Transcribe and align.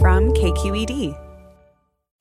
From 0.00 0.32
KQED. 0.32 1.18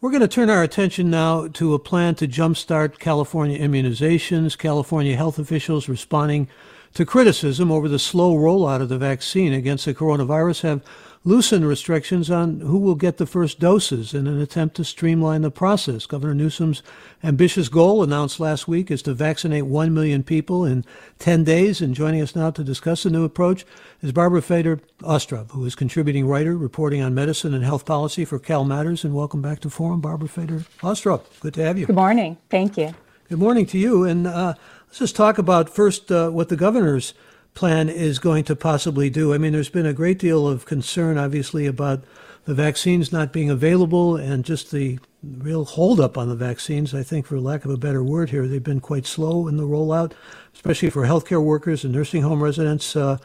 We're 0.02 0.10
going 0.10 0.22
to 0.22 0.28
turn 0.28 0.50
our 0.50 0.64
attention 0.64 1.12
now 1.12 1.48
to 1.50 1.76
a 1.76 1.80
plan 1.80 2.16
to 2.16 2.28
jumpstart 2.28 2.98
California 2.98 3.60
immunizations. 3.60 4.58
California 4.58 5.16
health 5.16 5.38
officials 5.38 5.88
responding 5.88 6.48
to 6.96 7.06
criticism 7.06 7.72
over 7.72 7.88
the 7.88 8.00
slow 8.00 8.36
rollout 8.36 8.82
of 8.82 8.90
the 8.90 8.98
vaccine 8.98 9.54
against 9.54 9.86
the 9.86 9.94
coronavirus 9.94 10.62
have 10.62 10.84
loosened 11.28 11.68
restrictions 11.68 12.32
on 12.32 12.62
who 12.62 12.78
will 12.78 12.96
get 12.96 13.18
the 13.18 13.26
first 13.26 13.60
doses 13.60 14.14
in 14.14 14.28
an 14.28 14.40
attempt 14.40 14.78
to 14.78 14.84
streamline 14.86 15.42
the 15.42 15.52
process. 15.52 16.06
Governor 16.06 16.34
Newsom's 16.34 16.82
ambitious 17.22 17.68
goal 17.68 18.02
announced 18.02 18.40
last 18.40 18.66
week 18.66 18.90
is 18.90 19.02
to 19.02 19.14
vaccinate 19.14 19.66
1 19.66 19.94
million 19.94 20.24
people 20.24 20.64
in 20.64 20.86
10 21.20 21.44
days. 21.44 21.82
And 21.82 21.94
joining 21.94 22.22
us 22.22 22.34
now 22.34 22.50
to 22.52 22.64
discuss 22.64 23.04
the 23.04 23.10
new 23.10 23.26
approach 23.26 23.66
is 24.02 24.14
Barbara 24.14 24.42
Feder 24.42 24.80
Ostrov, 25.04 25.52
who 25.52 25.66
is 25.66 25.76
contributing 25.76 26.26
writer 26.26 26.56
reporting 26.56 27.02
on 27.02 27.14
medicine 27.14 27.54
and 27.54 27.66
health 27.66 27.86
policy 27.86 28.24
for 28.24 28.40
Cal 28.40 28.64
Matters. 28.64 29.04
And 29.04 29.14
welcome 29.14 29.42
back 29.42 29.60
to 29.62 29.70
Forum, 29.70 30.00
Barbara 30.00 30.30
Feder 30.30 30.64
Ostrov. 30.82 31.28
Good 31.42 31.56
to 31.56 31.64
have 31.64 31.78
you. 31.78 31.88
Good 31.88 31.96
morning. 31.96 32.38
Thank 32.50 32.78
you. 32.78 32.96
Good 33.28 33.40
morning 33.40 33.66
to 33.66 33.78
you. 33.78 34.06
And 34.06 34.28
uh, 34.28 34.54
let's 34.88 35.00
just 35.00 35.18
talk 35.18 35.38
about 35.38 35.70
first 35.70 36.10
uh, 36.10 36.30
what 36.30 36.48
the 36.48 36.56
governor's 36.56 37.14
plan 37.58 37.90
is 37.90 38.20
going 38.20 38.44
to 38.44 38.56
possibly 38.56 39.10
do. 39.10 39.34
I 39.34 39.40
mean, 39.40 39.52
there's 39.52 39.68
been 39.68 39.88
a 39.88 39.92
great 39.92 40.20
deal 40.20 40.48
of 40.48 40.66
concern, 40.66 41.18
obviously, 41.18 41.66
about 41.66 42.04
the 42.46 42.54
vaccines 42.54 43.12
not 43.12 43.34
being 43.34 43.50
available 43.50 44.16
and 44.16 44.46
just 44.46 44.72
the 44.72 45.00
real 45.24 45.66
holdup 45.66 46.20
on 46.20 46.30
the 46.30 46.36
vaccines. 46.36 46.94
I 46.94 47.02
think, 47.02 47.26
for 47.26 47.40
lack 47.40 47.66
of 47.66 47.72
a 47.72 47.78
better 47.78 48.04
word 48.04 48.30
here, 48.30 48.48
they've 48.48 48.64
been 48.64 48.80
quite 48.80 49.08
slow 49.08 49.48
in 49.48 49.58
the 49.58 49.64
rollout, 49.64 50.14
especially 50.54 50.92
for 50.92 51.04
healthcare 51.08 51.44
workers 51.44 51.84
and 51.84 51.92
nursing 51.92 52.22
home 52.22 52.44
residents. 52.44 52.96
Uh, 52.96 53.18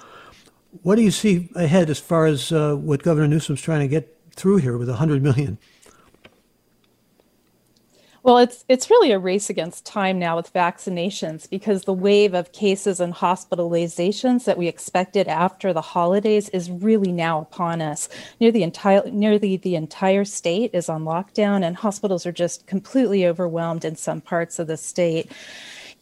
what 0.80 0.96
do 0.96 1.02
you 1.02 1.10
see 1.10 1.50
ahead 1.54 1.90
as 1.90 1.98
far 1.98 2.24
as 2.24 2.50
uh, 2.52 2.74
what 2.74 3.02
Governor 3.02 3.28
Newsom's 3.28 3.60
trying 3.60 3.80
to 3.80 3.88
get 3.88 4.18
through 4.34 4.56
here 4.56 4.78
with 4.78 4.88
100 4.88 5.22
million? 5.22 5.58
Well, 8.24 8.38
it's 8.38 8.64
it's 8.68 8.88
really 8.88 9.10
a 9.10 9.18
race 9.18 9.50
against 9.50 9.84
time 9.84 10.20
now 10.20 10.36
with 10.36 10.52
vaccinations 10.52 11.50
because 11.50 11.82
the 11.82 11.92
wave 11.92 12.34
of 12.34 12.52
cases 12.52 13.00
and 13.00 13.12
hospitalizations 13.12 14.44
that 14.44 14.56
we 14.56 14.68
expected 14.68 15.26
after 15.26 15.72
the 15.72 15.80
holidays 15.80 16.48
is 16.50 16.70
really 16.70 17.10
now 17.10 17.40
upon 17.40 17.82
us. 17.82 18.08
Near 18.38 18.52
the 18.52 18.62
entire 18.62 19.02
nearly 19.10 19.56
the 19.56 19.74
entire 19.74 20.24
state 20.24 20.70
is 20.72 20.88
on 20.88 21.02
lockdown 21.02 21.64
and 21.64 21.76
hospitals 21.76 22.24
are 22.24 22.30
just 22.32 22.64
completely 22.68 23.26
overwhelmed 23.26 23.84
in 23.84 23.96
some 23.96 24.20
parts 24.20 24.60
of 24.60 24.68
the 24.68 24.76
state 24.76 25.32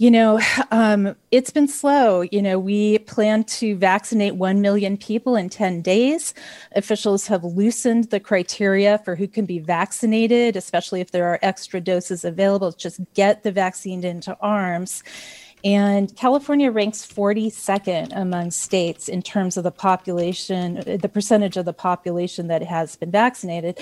you 0.01 0.11
know, 0.11 0.41
um, 0.71 1.15
it's 1.31 1.51
been 1.51 1.69
slow. 1.69 2.23
You 2.23 2.43
know, 2.43 2.59
we 2.59 2.99
plan 3.01 3.45
to 3.45 3.77
vaccinate 3.77 4.35
1 4.35 4.61
million 4.61 4.97
people 4.97 5.37
in 5.37 5.49
10 5.51 5.83
days. 5.83 6.35
Officials 6.75 7.27
have 7.27 7.45
loosened 7.45 8.11
the 8.11 8.19
criteria 8.19 8.99
for 9.05 9.15
who 9.15 9.29
can 9.29 9.45
be 9.45 9.59
vaccinated, 9.59 10.57
especially 10.57 11.01
if 11.03 11.11
there 11.13 11.27
are 11.27 11.39
extra 11.43 11.81
doses 11.81 12.25
available. 12.25 12.73
Just 12.73 13.01
get 13.15 13.43
the 13.43 13.53
vaccine 13.53 14.03
into 14.03 14.37
arms. 14.41 15.03
And 15.65 16.15
California 16.17 16.71
ranks 16.71 17.07
42nd 17.07 18.17
among 18.17 18.51
states 18.51 19.09
in 19.09 19.23
terms 19.23 19.57
of 19.57 19.65
the 19.65 19.71
population, 19.71 20.83
the 21.01 21.09
percentage 21.09 21.57
of 21.57 21.65
the 21.65 21.73
population 21.73 22.47
that 22.49 22.63
has 22.63 22.97
been 22.97 23.11
vaccinated. 23.11 23.79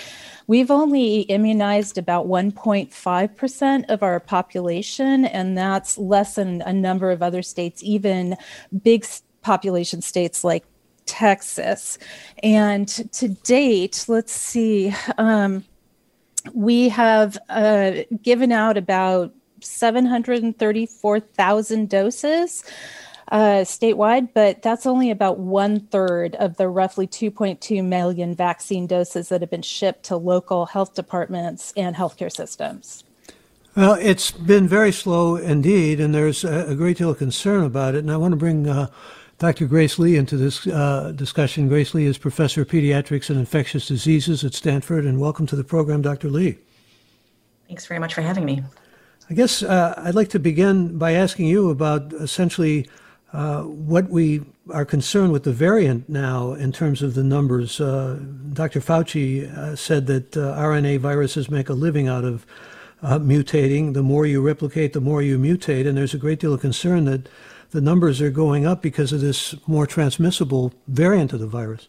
We've 0.46 0.70
only 0.70 1.20
immunized 1.22 1.98
about 1.98 2.26
1.5% 2.26 3.84
of 3.88 4.02
our 4.02 4.18
population, 4.18 5.24
and 5.26 5.56
that's 5.56 5.98
less 5.98 6.34
than 6.34 6.62
a 6.62 6.72
number 6.72 7.10
of 7.10 7.22
other 7.22 7.42
states, 7.42 7.82
even 7.84 8.36
big 8.82 9.06
population 9.42 10.02
states 10.02 10.42
like 10.42 10.64
Texas. 11.06 11.98
And 12.42 12.88
to 12.88 13.28
date, 13.28 14.04
let's 14.08 14.32
see, 14.32 14.94
um, 15.16 15.64
we 16.54 16.88
have 16.88 17.38
uh, 17.48 18.02
given 18.22 18.52
out 18.52 18.76
about 18.76 19.34
734,000 19.60 21.88
doses 21.88 22.64
uh, 23.30 23.62
statewide, 23.62 24.28
but 24.32 24.62
that's 24.62 24.86
only 24.86 25.10
about 25.10 25.38
one 25.38 25.80
third 25.80 26.34
of 26.36 26.56
the 26.56 26.68
roughly 26.68 27.06
2.2 27.06 27.84
million 27.84 28.34
vaccine 28.34 28.86
doses 28.86 29.28
that 29.28 29.42
have 29.42 29.50
been 29.50 29.62
shipped 29.62 30.04
to 30.04 30.16
local 30.16 30.66
health 30.66 30.94
departments 30.94 31.72
and 31.76 31.96
healthcare 31.96 32.32
systems. 32.32 33.04
Well, 33.76 33.94
it's 33.94 34.30
been 34.30 34.66
very 34.66 34.92
slow 34.92 35.36
indeed, 35.36 36.00
and 36.00 36.14
there's 36.14 36.42
a, 36.42 36.74
great 36.74 36.96
deal 36.96 37.10
of 37.10 37.18
concern 37.18 37.64
about 37.64 37.94
it. 37.94 37.98
And 37.98 38.10
I 38.10 38.16
want 38.16 38.32
to 38.32 38.36
bring 38.36 38.66
uh, 38.66 38.88
Dr. 39.38 39.66
Grace 39.66 40.00
Lee 40.00 40.16
into 40.16 40.36
this 40.36 40.66
uh, 40.66 41.12
discussion. 41.14 41.68
Grace 41.68 41.94
Lee 41.94 42.06
is 42.06 42.18
professor 42.18 42.62
of 42.62 42.68
pediatrics 42.68 43.30
and 43.30 43.38
infectious 43.38 43.86
diseases 43.86 44.42
at 44.42 44.54
Stanford, 44.54 45.04
and 45.04 45.20
welcome 45.20 45.46
to 45.46 45.54
the 45.54 45.62
program, 45.62 46.02
Dr. 46.02 46.28
Lee. 46.28 46.58
Thanks 47.68 47.86
very 47.86 48.00
much 48.00 48.14
for 48.14 48.22
having 48.22 48.44
me. 48.44 48.64
I 49.30 49.34
guess 49.34 49.62
uh, 49.62 49.94
I'd 49.98 50.14
like 50.14 50.30
to 50.30 50.38
begin 50.38 50.96
by 50.96 51.12
asking 51.12 51.46
you 51.46 51.68
about 51.68 52.14
essentially 52.14 52.88
uh, 53.34 53.62
what 53.62 54.08
we 54.08 54.42
are 54.70 54.86
concerned 54.86 55.32
with 55.32 55.44
the 55.44 55.52
variant 55.52 56.08
now 56.08 56.54
in 56.54 56.72
terms 56.72 57.02
of 57.02 57.14
the 57.14 57.22
numbers. 57.22 57.78
Uh, 57.78 58.20
Dr. 58.54 58.80
Fauci 58.80 59.54
uh, 59.54 59.76
said 59.76 60.06
that 60.06 60.34
uh, 60.34 60.56
RNA 60.56 61.00
viruses 61.00 61.50
make 61.50 61.68
a 61.68 61.74
living 61.74 62.08
out 62.08 62.24
of 62.24 62.46
uh, 63.02 63.18
mutating. 63.18 63.92
The 63.92 64.02
more 64.02 64.24
you 64.24 64.40
replicate, 64.40 64.94
the 64.94 65.00
more 65.00 65.20
you 65.20 65.38
mutate. 65.38 65.86
And 65.86 65.98
there's 65.98 66.14
a 66.14 66.18
great 66.18 66.40
deal 66.40 66.54
of 66.54 66.62
concern 66.62 67.04
that 67.04 67.28
the 67.70 67.82
numbers 67.82 68.22
are 68.22 68.30
going 68.30 68.64
up 68.64 68.80
because 68.80 69.12
of 69.12 69.20
this 69.20 69.54
more 69.66 69.86
transmissible 69.86 70.72
variant 70.86 71.34
of 71.34 71.40
the 71.40 71.46
virus. 71.46 71.88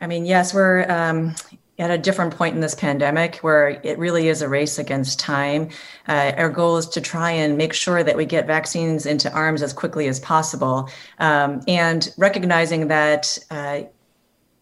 I 0.00 0.06
mean, 0.06 0.26
yes, 0.26 0.54
we're 0.54 0.88
um, 0.88 1.34
at 1.78 1.90
a 1.90 1.98
different 1.98 2.34
point 2.34 2.54
in 2.54 2.60
this 2.60 2.74
pandemic 2.74 3.36
where 3.36 3.80
it 3.84 3.98
really 3.98 4.28
is 4.28 4.42
a 4.42 4.48
race 4.48 4.78
against 4.78 5.20
time. 5.20 5.68
Uh, 6.08 6.32
our 6.36 6.48
goal 6.48 6.76
is 6.76 6.86
to 6.86 7.00
try 7.00 7.30
and 7.30 7.56
make 7.56 7.72
sure 7.72 8.02
that 8.02 8.16
we 8.16 8.24
get 8.24 8.46
vaccines 8.46 9.06
into 9.06 9.32
arms 9.32 9.62
as 9.62 9.72
quickly 9.72 10.08
as 10.08 10.18
possible. 10.18 10.90
Um, 11.18 11.62
and 11.68 12.12
recognizing 12.18 12.88
that 12.88 13.38
uh, 13.50 13.82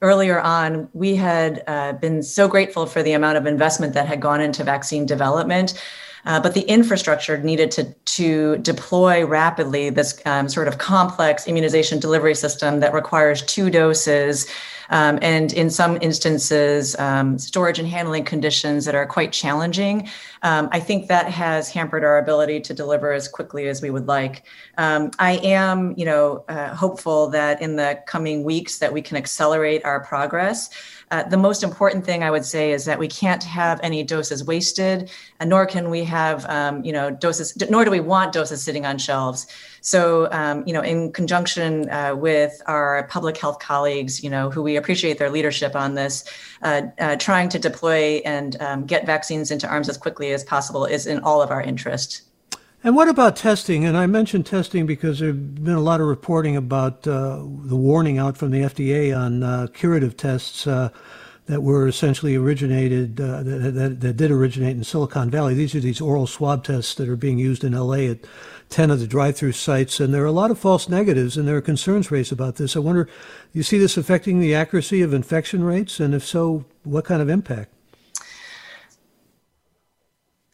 earlier 0.03 0.41
on, 0.41 0.88
we 0.93 1.16
had 1.16 1.65
uh, 1.66 1.94
been 1.94 2.22
so 2.22 2.49
grateful 2.49 2.84
for 2.84 3.03
the 3.03 3.12
amount 3.12 3.38
of 3.38 3.47
investment 3.47 3.94
that 3.94 4.06
had 4.06 4.21
gone 4.21 4.43
into 4.43 4.62
vaccine 4.62 5.06
development. 5.06 5.83
Uh, 6.27 6.41
but 6.41 6.54
the 6.54 6.62
infrastructure 6.62 7.38
needed 7.38 7.71
to, 7.71 7.84
to 8.04 8.56
deploy 8.59 9.25
rapidly 9.25 9.91
this 9.91 10.21
um, 10.27 10.48
sort 10.48 10.66
of 10.66 10.78
complex 10.78 11.47
immunization 11.47 12.00
delivery 12.00 12.34
system 12.34 12.81
that 12.81 12.93
requires 12.93 13.43
two 13.43 13.71
doses 13.71 14.47
um, 14.91 15.18
and 15.22 15.53
in 15.53 15.71
some 15.71 15.98
instances, 16.00 16.97
um, 16.98 17.38
storage 17.38 17.78
and 17.78 17.88
handling 17.88 18.24
conditions 18.24 18.84
that 18.84 18.94
are 18.94 19.06
quite 19.06 19.33
challenging. 19.33 20.09
Um, 20.42 20.68
I 20.72 20.80
think 20.80 21.09
that 21.09 21.28
has 21.30 21.68
hampered 21.68 22.04
our 22.04 22.18
ability 22.18 22.60
to 22.60 22.74
deliver 22.74 23.12
as 23.12 23.28
quickly 23.28 23.68
as 23.68 23.83
we 23.83 23.91
would 23.91 24.06
like. 24.06 24.44
Um, 24.78 25.10
I 25.18 25.33
am, 25.42 25.94
you 25.97 26.04
know, 26.04 26.44
uh, 26.48 26.74
hopeful 26.74 27.28
that 27.30 27.60
in 27.60 27.77
the 27.77 28.00
coming 28.06 28.44
weeks 28.44 28.78
that 28.78 28.92
we 28.92 29.03
can 29.03 29.16
accelerate 29.16 29.84
our 29.84 30.00
progress. 30.00 30.71
Uh, 31.12 31.22
the 31.22 31.36
most 31.36 31.62
important 31.62 32.04
thing 32.04 32.24
I 32.24 32.30
would 32.33 32.44
say 32.44 32.72
is 32.72 32.84
that 32.84 32.98
we 32.98 33.06
can't 33.06 33.42
have 33.44 33.78
any 33.83 34.03
doses 34.03 34.44
wasted, 34.44 35.09
and 35.38 35.48
nor 35.48 35.65
can 35.65 35.88
we 35.88 36.03
have, 36.03 36.44
um, 36.47 36.84
you 36.84 36.92
know, 36.92 37.10
doses, 37.10 37.56
nor 37.71 37.84
do 37.84 37.92
we 37.92 38.00
want 38.00 38.33
doses 38.33 38.60
sitting 38.62 38.84
on 38.84 38.98
shelves. 38.98 39.47
So, 39.83 40.28
um, 40.33 40.65
you 40.66 40.72
know, 40.72 40.80
in 40.80 41.12
conjunction 41.12 41.88
uh, 41.91 42.16
with 42.16 42.60
our 42.66 43.06
public 43.09 43.36
health 43.36 43.60
colleagues, 43.60 44.24
you 44.24 44.30
know, 44.30 44.50
who 44.50 44.62
we 44.62 44.76
appreciate 44.77 45.19
their 45.19 45.31
leadership 45.31 45.75
on 45.75 45.95
this, 45.95 46.25
uh, 46.63 46.83
uh, 46.99 47.17
trying 47.17 47.49
to 47.51 47.59
deploy 47.59 48.21
and 48.25 48.61
um, 48.61 48.87
get 48.87 49.07
vaccines 49.07 49.51
into 49.51 49.69
arms 49.69 49.89
as 49.89 49.97
quickly 49.97 50.33
as 50.33 50.45
possible 50.45 50.84
is 50.84 51.07
in 51.07 51.21
all 51.21 51.43
of 51.43 51.51
our 51.51 51.63
interest. 51.63 52.23
And 52.84 52.95
what 52.95 53.09
about 53.09 53.34
testing? 53.34 53.84
And 53.84 53.97
I 53.97 54.07
mentioned 54.07 54.47
testing 54.47 54.87
because 54.87 55.19
there's 55.19 55.34
been 55.34 55.75
a 55.75 55.81
lot 55.81 56.01
of 56.01 56.07
reporting 56.07 56.57
about 56.57 57.07
uh, 57.07 57.39
the 57.39 57.77
warning 57.77 58.19
out 58.19 58.37
from 58.37 58.53
the 58.53 58.61
FDA 58.61 59.17
on 59.17 59.43
uh, 59.43 59.67
curative 59.75 60.17
tests 60.17 60.67
uh, 60.67 60.91
that 61.47 61.63
were 61.63 61.89
essentially 61.89 62.37
originated, 62.37 63.21
uh, 63.21 63.43
that, 63.43 63.75
that, 63.75 64.01
that, 64.01 64.17
did 64.17 64.31
originate 64.31 64.77
in 64.77 64.84
Silicon 64.84 65.31
Valley. 65.31 65.55
These 65.55 65.75
are 65.75 65.81
these 65.81 66.01
oral 66.01 66.27
swab 66.27 66.65
tests 66.65 66.95
that 66.97 67.09
are 67.09 67.17
being 67.17 67.39
used 67.39 67.65
in 67.65 67.72
LA 67.72 68.11
at 68.11 68.19
10 68.68 68.91
of 68.91 69.01
the 69.01 69.07
drive 69.07 69.36
through 69.36 69.53
sites. 69.53 70.01
And 70.01 70.13
there 70.13 70.22
are 70.22 70.27
a 70.27 70.33
lot 70.33 70.51
of 70.51 70.59
false 70.59 70.89
negatives, 70.89 71.36
and 71.36 71.47
there 71.47 71.57
are 71.57 71.63
concerns 71.63 72.10
raised 72.10 72.33
about 72.33 72.57
this. 72.57 72.77
I 72.77 72.80
wonder, 72.80 73.09
you 73.53 73.63
see 73.63 73.78
this 73.78 73.97
affecting 73.97 74.41
the 74.41 74.54
accuracy 74.54 75.03
of 75.03 75.15
infection 75.15 75.63
rates? 75.63 76.01
And 76.01 76.15
if 76.15 76.24
so, 76.24 76.65
what 76.84 77.04
kind 77.04 77.22
of 77.22 77.28
impact? 77.28 77.71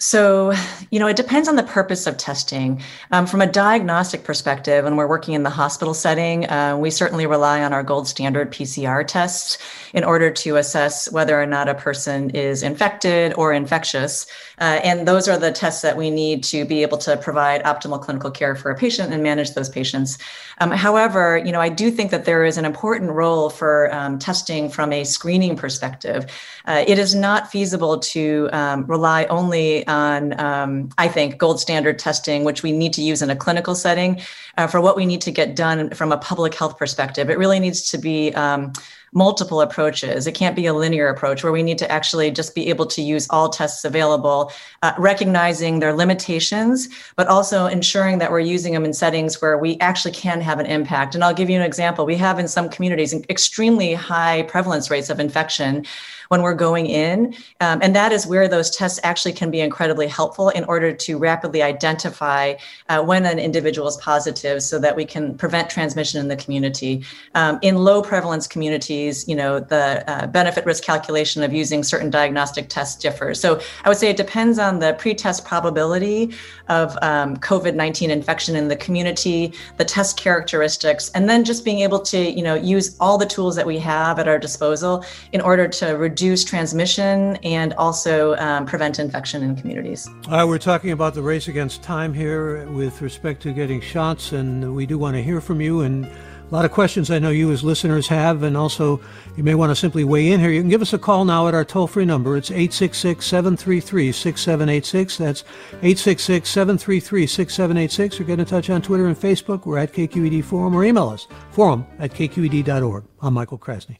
So, 0.03 0.53
you 0.91 0.99
know, 0.99 1.07
it 1.07 1.15
depends 1.15 1.47
on 1.47 1.55
the 1.55 1.63
purpose 1.63 2.09
of 2.09 2.17
testing. 2.17 2.83
Um, 3.13 3.25
from 3.25 3.41
a 3.41 3.47
diagnostic 3.47 4.25
perspective, 4.25 4.83
when 4.83 4.97
we're 4.97 5.07
working 5.07 5.35
in 5.35 5.45
the 5.45 5.51
hospital 5.51 5.95
setting, 5.95 6.51
uh, 6.51 6.77
we 6.77 6.91
certainly 6.91 7.25
rely 7.25 7.63
on 7.63 7.73
our 7.73 7.85
gold 7.85 8.09
standard 8.09 8.51
PCR 8.51 9.07
tests 9.07 9.59
in 9.95 10.03
order 10.03 10.29
to 10.29 10.57
assess 10.57 11.09
whether 11.13 11.41
or 11.41 11.47
not 11.47 11.69
a 11.69 11.75
person 11.77 12.31
is 12.31 12.65
infected 12.65 13.33
or 13.37 13.53
infectious. 13.53 14.27
Uh, 14.59 14.81
and 14.83 15.07
those 15.07 15.29
are 15.29 15.39
the 15.39 15.53
tests 15.53 15.83
that 15.83 15.97
we 15.97 16.11
need 16.11 16.43
to 16.45 16.65
be 16.65 16.83
able 16.83 16.99
to 16.99 17.17
provide 17.19 17.63
optimal 17.63 18.03
clinical 18.03 18.31
care 18.33 18.57
for 18.57 18.73
a 18.73 18.75
patient 18.75 19.13
and 19.13 19.23
manage 19.23 19.53
those 19.53 19.69
patients. 19.69 20.19
Um, 20.59 20.73
however, 20.73 21.41
you 21.45 21.53
know, 21.53 21.61
I 21.61 21.69
do 21.69 21.93
think 21.93 22.11
that 22.11 22.25
there 22.25 22.45
is 22.45 22.59
an 22.59 22.65
important 22.65 23.13
role 23.13 23.51
for 23.51 23.95
um, 23.95 24.19
testing 24.19 24.69
from 24.69 24.93
a 24.93 25.05
screening 25.05 25.55
perspective. 25.55 26.27
Uh, 26.65 26.85
it 26.89 26.99
is 26.99 27.15
not 27.15 27.53
feasible 27.53 28.01
to 28.01 28.49
um, 28.53 28.85
rely 28.87 29.27
only 29.27 29.87
on, 29.93 30.41
um, 30.41 30.89
I 30.99 31.09
think, 31.09 31.39
gold 31.39 31.61
standard 31.61 31.99
testing, 31.99 32.45
which 32.45 32.63
we 32.63 32.73
need 32.73 32.93
to 32.95 33.03
use 33.03 33.21
in 33.23 33.31
a 33.31 33.37
clinical 33.37 33.75
setting 33.75 34.21
uh, 34.59 34.67
for 34.67 34.81
what 34.81 34.97
we 34.97 35.05
need 35.07 35.21
to 35.23 35.31
get 35.31 35.55
done 35.55 35.91
from 35.91 36.11
a 36.13 36.19
public 36.19 36.55
health 36.55 36.79
perspective. 36.79 37.31
It 37.31 37.39
really 37.39 37.61
needs 37.61 37.81
to 37.91 37.99
be 37.99 38.33
um, 38.35 38.73
multiple 39.13 39.61
approaches. 39.61 40.27
It 40.27 40.33
can't 40.33 40.57
be 40.57 40.67
a 40.67 40.73
linear 40.73 41.09
approach 41.09 41.45
where 41.45 41.53
we 41.53 41.63
need 41.63 41.79
to 41.79 41.91
actually 41.91 42.31
just 42.31 42.55
be 42.55 42.69
able 42.71 42.87
to 42.87 43.03
use 43.03 43.27
all 43.29 43.51
tests 43.51 43.85
available, 43.85 44.51
uh, 44.83 44.93
recognizing 44.99 45.81
their 45.81 45.93
limitations, 45.93 46.89
but 47.17 47.29
also 47.29 47.67
ensuring 47.67 48.19
that 48.19 48.31
we're 48.31 48.41
using 48.41 48.73
them 48.73 48.85
in 48.85 48.95
settings 48.95 49.43
where 49.43 49.59
we 49.59 49.79
actually 49.81 50.13
can 50.13 50.41
have 50.41 50.59
an 50.59 50.67
impact. 50.67 51.15
And 51.15 51.23
I'll 51.23 51.35
give 51.35 51.51
you 51.51 51.57
an 51.57 51.63
example. 51.63 52.07
We 52.07 52.17
have 52.17 52.39
in 52.39 52.49
some 52.49 52.71
communities 52.71 53.15
extremely 53.29 53.93
high 53.93 54.43
prevalence 54.45 54.91
rates 54.91 55.11
of 55.11 55.21
infection 55.21 55.85
when 56.33 56.41
we're 56.41 56.55
going 56.55 56.87
in. 56.87 57.35
Um, 57.61 57.81
and 57.83 57.95
that 57.95 58.11
is 58.11 58.27
where 58.27 58.49
those 58.49 58.71
tests 58.71 58.99
actually 59.03 59.35
can 59.35 59.51
be 59.51 59.61
incredibly 59.61 60.07
helpful 60.07 60.49
in 60.49 60.65
order 60.65 60.91
to 60.91 61.19
rapidly 61.19 61.63
identify 61.63 62.55
uh, 62.89 63.03
when 63.03 63.27
an 63.27 63.39
individual 63.39 63.87
is 63.87 63.99
positive 63.99 64.63
so 64.63 64.79
that 64.79 64.97
we 64.97 65.05
can 65.05 65.37
prevent 65.37 65.69
transmission 65.69 66.19
in 66.23 66.29
the 66.29 66.37
community. 66.37 67.05
Um, 67.35 67.59
in 67.61 67.77
low 67.77 68.01
prevalence 68.01 68.47
communities, 68.47 69.02
you 69.29 69.35
know, 69.35 69.61
the 69.61 70.05
uh, 70.11 70.27
benefit 70.27 70.65
risk 70.67 70.83
calculation 70.85 71.43
of 71.43 71.53
using 71.53 71.83
certain 71.83 72.11
diagnostic 72.11 72.69
tests 72.69 73.01
differs. 73.01 73.41
So 73.41 73.61
I 73.85 73.89
would 73.89 73.99
say 73.99 74.11
it 74.11 74.17
depends 74.17 74.59
on 74.59 74.79
the 74.79 74.95
pre-test 74.95 75.45
probability 75.45 76.35
of 76.69 76.97
um, 77.03 77.37
COVID-19 77.39 78.09
infection 78.09 78.57
in 78.57 78.69
the 78.69 78.77
community, 78.77 79.53
the 79.77 79.85
test 79.85 80.17
characteristics, 80.17 81.11
and 81.15 81.29
then 81.29 81.45
just 81.45 81.65
being 81.65 81.81
able 81.81 82.01
to, 82.01 82.19
you 82.19 82.43
know, 82.43 82.55
use 82.55 82.97
all 83.01 83.19
the 83.19 83.27
tools 83.27 83.57
that 83.57 83.67
we 83.67 83.79
have 83.79 84.19
at 84.19 84.29
our 84.29 84.39
disposal 84.39 85.05
in 85.33 85.41
order 85.41 85.67
to 85.69 85.87
reduce 85.93 86.45
transmission 86.45 87.37
and 87.43 87.73
also 87.75 88.37
um, 88.37 88.67
prevent 88.67 88.99
infection 88.99 89.43
in 89.43 89.57
communities. 89.57 90.09
We're 90.29 90.59
talking 90.59 90.93
about 90.93 91.15
the 91.15 91.23
race 91.23 91.49
against 91.49 91.83
time 91.83 92.15
here 92.15 92.67
with 92.71 93.03
respect 93.03 93.43
to 93.43 93.53
getting 93.53 93.81
shots, 93.81 94.33
and 94.33 94.75
we 94.75 94.87
do 94.87 94.99
want 94.99 95.17
to 95.17 95.23
hear 95.23 95.41
from 95.41 95.61
you. 95.61 95.81
And 95.81 96.11
a 96.53 96.55
lot 96.55 96.67
of 96.67 96.71
questions 96.71 97.11
I 97.11 97.19
know 97.19 97.31
you 97.31 97.51
as 97.51 97.65
listeners 97.65 98.09
have, 98.09 98.43
and 98.43 98.59
also 98.59 99.01
you 99.39 99.43
may 99.43 99.55
want 99.55 99.71
to 99.71 99.77
simply 99.77 100.05
weigh 100.05 100.33
in 100.33 100.39
here. 100.39 100.51
You 100.51 100.61
can 100.61 100.69
give 100.69 100.83
us 100.83 100.93
a 100.93 100.99
call 100.99 101.25
now 101.25 101.49
at 101.49 101.55
our 101.55 101.65
toll 101.65 101.87
free 101.87 102.05
number. 102.05 102.37
It's 102.37 102.51
866 102.51 103.25
733 103.25 104.13
6786. 104.13 105.17
That's 105.17 105.45
866 105.77 106.51
733 106.51 107.27
6786. 107.27 108.21
Or 108.21 108.25
get 108.25 108.39
in 108.39 108.45
touch 108.45 108.69
on 108.69 108.83
Twitter 108.83 109.07
and 109.07 109.17
Facebook. 109.17 109.65
We're 109.65 109.79
at 109.79 109.95
KQED 109.95 110.45
Forum, 110.45 110.77
or 110.77 110.85
email 110.85 111.09
us 111.09 111.27
forum 111.53 111.87
at 111.99 112.13
kqed.org. 112.13 113.05
I'm 113.23 113.33
Michael 113.33 113.59
Krasny. 113.59 113.97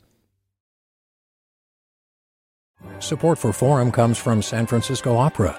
Support 2.99 3.39
for 3.39 3.55
Forum 3.55 3.91
comes 3.91 4.19
from 4.19 4.43
San 4.43 4.67
Francisco 4.67 5.17
Opera. 5.17 5.59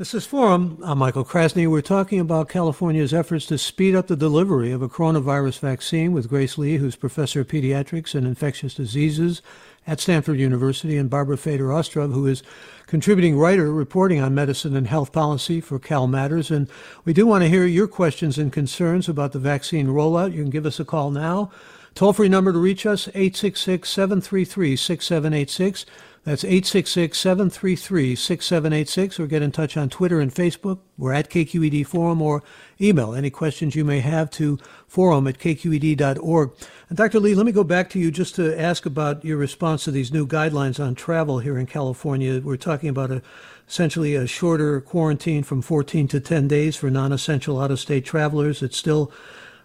This 0.00 0.14
is 0.14 0.24
Forum. 0.24 0.78
I'm 0.82 0.96
Michael 0.96 1.26
Krasny. 1.26 1.70
We're 1.70 1.82
talking 1.82 2.20
about 2.20 2.48
California's 2.48 3.12
efforts 3.12 3.44
to 3.44 3.58
speed 3.58 3.94
up 3.94 4.06
the 4.06 4.16
delivery 4.16 4.72
of 4.72 4.80
a 4.80 4.88
coronavirus 4.88 5.58
vaccine 5.58 6.12
with 6.12 6.30
Grace 6.30 6.56
Lee, 6.56 6.78
who's 6.78 6.96
professor 6.96 7.40
of 7.42 7.48
pediatrics 7.48 8.14
and 8.14 8.26
infectious 8.26 8.72
diseases 8.72 9.42
at 9.86 10.00
Stanford 10.00 10.38
University, 10.38 10.96
and 10.96 11.10
Barbara 11.10 11.36
Feder 11.36 11.70
Ostrov, 11.70 12.12
who 12.12 12.26
is 12.26 12.42
contributing 12.86 13.36
writer 13.36 13.70
reporting 13.70 14.22
on 14.22 14.34
medicine 14.34 14.74
and 14.74 14.86
health 14.86 15.12
policy 15.12 15.60
for 15.60 15.78
Cal 15.78 16.06
Matters. 16.06 16.50
And 16.50 16.66
we 17.04 17.12
do 17.12 17.26
want 17.26 17.44
to 17.44 17.50
hear 17.50 17.66
your 17.66 17.86
questions 17.86 18.38
and 18.38 18.50
concerns 18.50 19.06
about 19.06 19.32
the 19.32 19.38
vaccine 19.38 19.88
rollout. 19.88 20.32
You 20.32 20.40
can 20.40 20.50
give 20.50 20.64
us 20.64 20.80
a 20.80 20.84
call 20.86 21.10
now. 21.10 21.50
Toll 21.94 22.12
free 22.12 22.28
number 22.28 22.52
to 22.52 22.58
reach 22.58 22.86
us 22.86 23.08
866 23.08 23.88
733 23.88 24.76
6786. 24.76 25.86
That's 26.22 26.44
866 26.44 27.18
733 27.18 28.14
6786, 28.14 29.18
or 29.18 29.26
get 29.26 29.40
in 29.40 29.52
touch 29.52 29.78
on 29.78 29.88
Twitter 29.88 30.20
and 30.20 30.32
Facebook. 30.32 30.80
We're 30.98 31.14
at 31.14 31.30
KQED 31.30 31.86
Forum, 31.86 32.20
or 32.20 32.42
email 32.78 33.14
any 33.14 33.30
questions 33.30 33.74
you 33.74 33.86
may 33.86 34.00
have 34.00 34.30
to 34.32 34.58
forum 34.86 35.26
at 35.26 35.38
kqed.org. 35.38 36.50
And 36.90 36.98
Dr. 36.98 37.20
Lee, 37.20 37.34
let 37.34 37.46
me 37.46 37.52
go 37.52 37.64
back 37.64 37.88
to 37.90 37.98
you 37.98 38.10
just 38.10 38.34
to 38.34 38.58
ask 38.60 38.84
about 38.84 39.24
your 39.24 39.38
response 39.38 39.84
to 39.84 39.90
these 39.90 40.12
new 40.12 40.26
guidelines 40.26 40.78
on 40.78 40.94
travel 40.94 41.38
here 41.38 41.56
in 41.56 41.64
California. 41.64 42.38
We're 42.40 42.56
talking 42.56 42.90
about 42.90 43.10
a, 43.10 43.22
essentially 43.66 44.14
a 44.14 44.26
shorter 44.26 44.82
quarantine 44.82 45.42
from 45.42 45.62
14 45.62 46.06
to 46.08 46.20
10 46.20 46.48
days 46.48 46.76
for 46.76 46.90
non 46.90 47.12
essential 47.12 47.58
out 47.58 47.70
of 47.70 47.80
state 47.80 48.04
travelers. 48.04 48.62
It's 48.62 48.76
still 48.76 49.10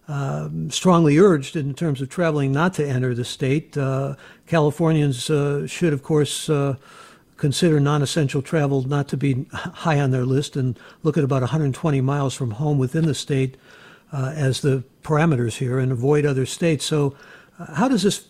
um, 0.08 0.70
strongly 0.70 1.18
urged 1.18 1.56
in 1.56 1.74
terms 1.74 2.02
of 2.02 2.10
traveling 2.10 2.52
not 2.52 2.74
to 2.76 2.88
enter 2.88 3.14
the 3.14 3.26
state. 3.26 3.78
Uh, 3.78 4.16
Californians 4.48 5.30
uh, 5.30 5.66
should, 5.68 5.94
of 5.94 6.04
course, 6.04 6.50
uh, 6.50 6.76
consider 7.38 7.80
non 7.80 8.02
essential 8.02 8.42
travel 8.42 8.84
not 8.84 9.08
to 9.10 9.18
be 9.18 9.46
high 9.52 10.00
on 10.00 10.12
their 10.12 10.26
list 10.26 10.56
and 10.56 10.80
look 11.04 11.18
at 11.18 11.24
about 11.24 11.42
120 11.42 12.02
miles 12.02 12.34
from 12.34 12.52
home 12.52 12.78
within 12.78 13.06
the 13.06 13.16
state 13.16 13.58
uh, 14.14 14.32
as 14.36 14.62
the 14.62 14.84
parameters 15.04 15.58
here 15.58 15.80
and 15.80 15.92
avoid 15.92 16.26
other 16.26 16.46
states. 16.46 16.86
So, 16.86 17.16
uh, 17.60 17.74
how 17.76 17.88
does 17.88 18.04
this 18.04 18.28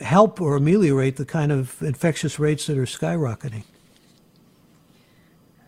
help 0.00 0.40
or 0.40 0.56
ameliorate 0.56 1.16
the 1.16 1.26
kind 1.26 1.52
of 1.52 1.80
infectious 1.82 2.38
rates 2.38 2.66
that 2.66 2.78
are 2.78 2.84
skyrocketing? 2.84 3.64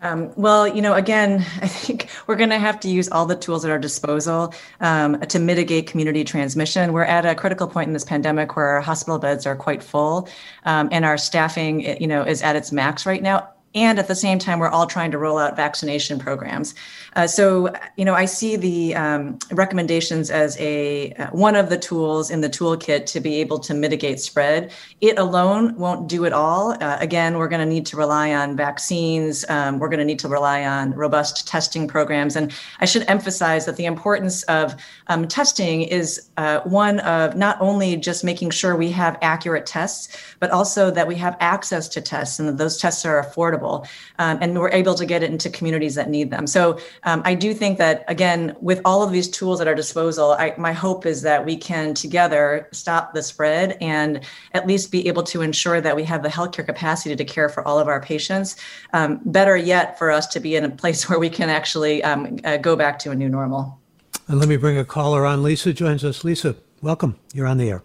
Um, 0.01 0.31
well, 0.35 0.67
you 0.67 0.81
know, 0.81 0.93
again, 0.93 1.45
I 1.61 1.67
think 1.67 2.07
we're 2.27 2.35
going 2.35 2.49
to 2.49 2.59
have 2.59 2.79
to 2.81 2.89
use 2.89 3.09
all 3.09 3.25
the 3.25 3.35
tools 3.35 3.63
at 3.65 3.71
our 3.71 3.79
disposal 3.79 4.53
um, 4.79 5.19
to 5.21 5.39
mitigate 5.39 5.87
community 5.87 6.23
transmission. 6.23 6.93
We're 6.93 7.03
at 7.03 7.25
a 7.25 7.35
critical 7.35 7.67
point 7.67 7.87
in 7.87 7.93
this 7.93 8.05
pandemic 8.05 8.55
where 8.55 8.67
our 8.67 8.81
hospital 8.81 9.19
beds 9.19 9.45
are 9.45 9.55
quite 9.55 9.83
full, 9.83 10.27
um, 10.65 10.89
and 10.91 11.05
our 11.05 11.17
staffing, 11.17 12.01
you 12.01 12.07
know, 12.07 12.23
is 12.23 12.41
at 12.41 12.55
its 12.55 12.71
max 12.71 13.05
right 13.05 13.21
now 13.21 13.47
and 13.73 13.99
at 13.99 14.07
the 14.07 14.15
same 14.15 14.39
time 14.39 14.59
we're 14.59 14.69
all 14.69 14.87
trying 14.87 15.11
to 15.11 15.17
roll 15.17 15.37
out 15.37 15.55
vaccination 15.55 16.19
programs 16.19 16.73
uh, 17.15 17.27
so 17.27 17.73
you 17.97 18.05
know 18.05 18.13
i 18.13 18.25
see 18.25 18.55
the 18.55 18.95
um, 18.95 19.37
recommendations 19.51 20.29
as 20.29 20.57
a 20.59 21.11
uh, 21.13 21.27
one 21.27 21.55
of 21.55 21.69
the 21.69 21.77
tools 21.77 22.31
in 22.31 22.41
the 22.41 22.49
toolkit 22.49 23.05
to 23.05 23.19
be 23.19 23.35
able 23.35 23.59
to 23.59 23.73
mitigate 23.73 24.19
spread. 24.19 24.71
It 25.01 25.17
alone 25.17 25.75
won't 25.75 26.07
do 26.07 26.25
it 26.25 26.33
all. 26.33 26.71
Uh, 26.71 26.97
again 26.99 27.37
we're 27.37 27.47
going 27.47 27.59
to 27.67 27.71
need 27.73 27.85
to 27.87 27.97
rely 27.97 28.33
on 28.33 28.55
vaccines. 28.55 29.45
Um, 29.49 29.79
we're 29.79 29.89
going 29.89 29.99
to 29.99 30.05
need 30.05 30.19
to 30.19 30.27
rely 30.27 30.65
on 30.65 30.93
robust 30.93 31.47
testing 31.47 31.87
programs. 31.87 32.35
And 32.35 32.53
i 32.79 32.85
should 32.85 33.03
emphasize 33.09 33.65
that 33.65 33.77
the 33.77 33.85
importance 33.85 34.43
of 34.43 34.75
um, 35.07 35.27
testing 35.27 35.81
is 35.83 36.29
uh, 36.37 36.59
one 36.61 36.99
of 37.01 37.35
not 37.35 37.57
only 37.59 37.95
just 37.95 38.23
making 38.23 38.51
sure 38.51 38.75
we 38.75 38.91
have 38.91 39.17
accurate 39.21 39.65
tests 39.65 40.17
but 40.39 40.51
also 40.51 40.91
that 40.91 41.07
we 41.07 41.15
have 41.15 41.35
access 41.39 41.87
to 41.89 42.01
tests 42.01 42.39
and 42.39 42.47
that 42.47 42.57
those 42.57 42.77
tests 42.77 43.05
are 43.05 43.21
affordable 43.23 43.87
um, 44.19 44.37
and 44.41 44.57
we're 44.57 44.71
able 44.71 44.95
to 44.95 45.05
get 45.05 45.23
it 45.23 45.31
into 45.31 45.49
communities 45.49 45.95
that 45.95 46.09
need 46.09 46.31
them. 46.31 46.47
So 46.47 46.79
um, 47.03 47.21
I 47.25 47.33
do 47.33 47.53
think 47.53 47.77
that 47.79 48.05
again, 48.07 48.55
with 48.61 48.79
all 48.85 49.01
of 49.01 49.11
these 49.11 49.27
tools 49.27 49.59
at 49.59 49.67
our 49.67 49.73
disposal, 49.73 50.31
I, 50.33 50.53
my 50.57 50.71
hope 50.71 51.05
is 51.05 51.23
that 51.23 51.45
we 51.45 51.57
can 51.57 51.93
together 51.93 52.67
stop 52.71 53.13
the 53.13 53.23
spread 53.23 53.77
and 53.81 54.21
at 54.53 54.67
least 54.67 54.91
be 54.91 55.07
able 55.07 55.23
to 55.23 55.41
ensure 55.41 55.81
that 55.81 55.95
we 55.95 56.03
have 56.03 56.21
the 56.21 56.29
healthcare 56.29 56.65
capacity 56.65 57.15
to 57.15 57.25
care 57.25 57.49
for 57.49 57.67
all 57.67 57.79
of 57.79 57.87
our 57.87 58.01
patients. 58.01 58.55
Um, 58.93 59.19
better 59.25 59.57
yet, 59.57 59.97
for 59.97 60.11
us 60.11 60.27
to 60.27 60.39
be 60.39 60.55
in 60.55 60.63
a 60.63 60.69
place 60.69 61.07
where 61.09 61.17
we 61.17 61.29
can 61.29 61.49
actually 61.49 62.03
um, 62.03 62.37
uh, 62.43 62.57
go 62.57 62.75
back 62.75 62.99
to 62.99 63.11
a 63.11 63.15
new 63.15 63.29
normal. 63.29 63.79
And 64.27 64.39
let 64.39 64.47
me 64.47 64.57
bring 64.57 64.77
a 64.77 64.85
caller 64.85 65.25
on. 65.25 65.41
Lisa 65.41 65.73
joins 65.73 66.05
us. 66.05 66.23
Lisa, 66.23 66.55
welcome. 66.81 67.17
You're 67.33 67.47
on 67.47 67.57
the 67.57 67.69
air. 67.69 67.83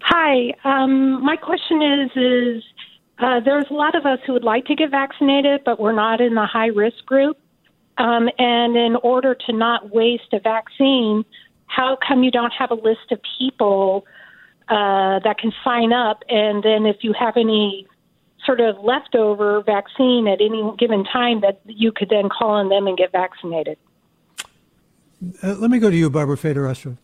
Hi. 0.00 0.54
Um, 0.64 1.22
my 1.24 1.36
question 1.36 1.82
is 1.82 2.10
is 2.16 2.64
uh, 3.18 3.40
there's 3.40 3.66
a 3.70 3.74
lot 3.74 3.94
of 3.94 4.06
us 4.06 4.18
who 4.26 4.32
would 4.32 4.44
like 4.44 4.64
to 4.64 4.74
get 4.74 4.90
vaccinated, 4.90 5.60
but 5.64 5.78
we're 5.78 5.92
not 5.92 6.20
in 6.20 6.34
the 6.34 6.46
high 6.46 6.68
risk 6.68 7.04
group. 7.04 7.36
Um, 8.00 8.30
and 8.38 8.76
in 8.78 8.96
order 8.96 9.34
to 9.46 9.52
not 9.52 9.90
waste 9.94 10.32
a 10.32 10.40
vaccine, 10.40 11.22
how 11.66 11.98
come 12.06 12.22
you 12.22 12.30
don't 12.30 12.52
have 12.58 12.70
a 12.70 12.74
list 12.74 13.12
of 13.12 13.20
people 13.38 14.06
uh, 14.68 15.20
that 15.22 15.36
can 15.38 15.52
sign 15.62 15.92
up? 15.92 16.22
And 16.30 16.62
then 16.62 16.86
if 16.86 16.96
you 17.02 17.12
have 17.12 17.36
any 17.36 17.86
sort 18.46 18.60
of 18.60 18.76
leftover 18.82 19.62
vaccine 19.62 20.26
at 20.28 20.40
any 20.40 20.74
given 20.78 21.04
time, 21.04 21.42
that 21.42 21.60
you 21.66 21.92
could 21.92 22.08
then 22.08 22.30
call 22.30 22.52
on 22.52 22.70
them 22.70 22.86
and 22.86 22.96
get 22.96 23.12
vaccinated. 23.12 23.76
Uh, 25.42 25.52
let 25.56 25.70
me 25.70 25.78
go 25.78 25.90
to 25.90 25.96
you, 25.96 26.08
Barbara 26.08 26.38
Feder 26.38 26.66
Ostrov. 26.66 26.96